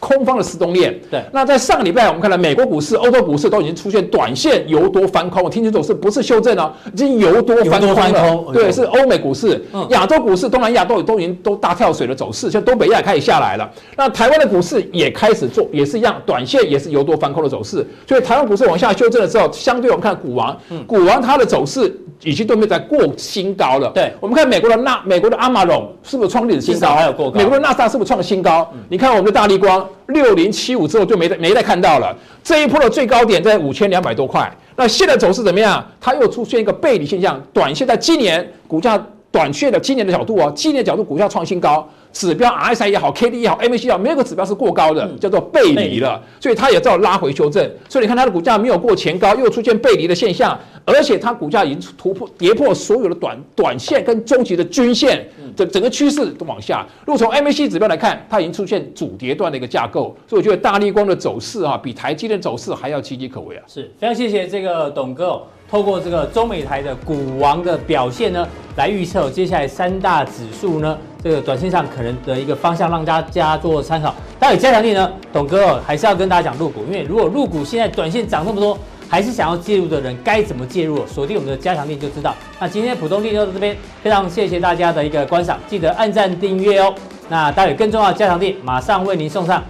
[0.00, 1.20] 空方的时钟链，对。
[1.32, 5.42] 那在上个礼拜，我们看到美国股市、欧洲股市都已经出现短线由多翻空。
[5.42, 6.72] 我听清楚，是不是修正哦？
[6.92, 7.94] 已经由多翻空了。
[7.96, 13.68] 翻空对，是欧美股市、嗯、亚洲股市、东南亚都都已经都大跳水的走势，像东北亚开始下来了。
[13.96, 17.84] 那台湾的股市也开始做，也是一样，短线也是由多翻空的走势。
[18.06, 21.92] 所以台湾股市往下修正的时候，相对我们看股王，嗯、股王它的走势
[22.22, 23.90] 已经都没有在过新高了。
[23.94, 26.94] 对，我们看美国的纳，美国的阿玛龙是不是创历史新高？
[26.94, 27.38] 还有过高。
[27.38, 28.68] 美国的纳斯达是不是创新高？
[28.74, 29.86] 嗯、你看我们的大力光。
[30.08, 35.84] 六零七五之后就没再没再看到了，这一波的最高点在五千两百多块，那现在走势怎么样？
[36.00, 38.98] 它又出现一个背离现象，短线在今年股价
[39.30, 41.86] 短线的今年的角度哦，今年的角度股价创新高。
[42.12, 47.70] 指标 RSI 也好，KD 也好，MACD 也好，没有个指标是过高的，嗯、叫做背离了，所以它也照拉回修正。
[47.88, 56.86] 所以你看它的股价没有过前高，又出现背离的现象，而且它股价已经突破跌破所有的短短线跟中级的均线，整整个趋势都往下。
[57.04, 63.62] 如果从 MACD 指标来看，它已经出现主跌段的一个架构，所以我觉得大立光的走势啊，比台积电走势还要岌岌可危啊。
[63.66, 70.96] 是非常谢谢这个董哥、哦，透过这个中美台的股王的表现呢，来预测接下来三大指数呢。
[71.22, 74.14] 这个短线上可能的一个方向，让大家做参考。
[74.38, 75.10] 到底加强力呢？
[75.32, 81.04] 董哥还是要跟大家讲入股，因为如果入股现在短线涨这么多，还是想要介入的人该怎么介入？
[81.06, 82.34] 锁定我们的加强力就知道。
[82.60, 86.94] 那今天的普通力就到这边，非常谢谢大家的一个观赏，记得按赞订阅哦。
[87.28, 89.62] 那待有更重要的加强力马上为您送上。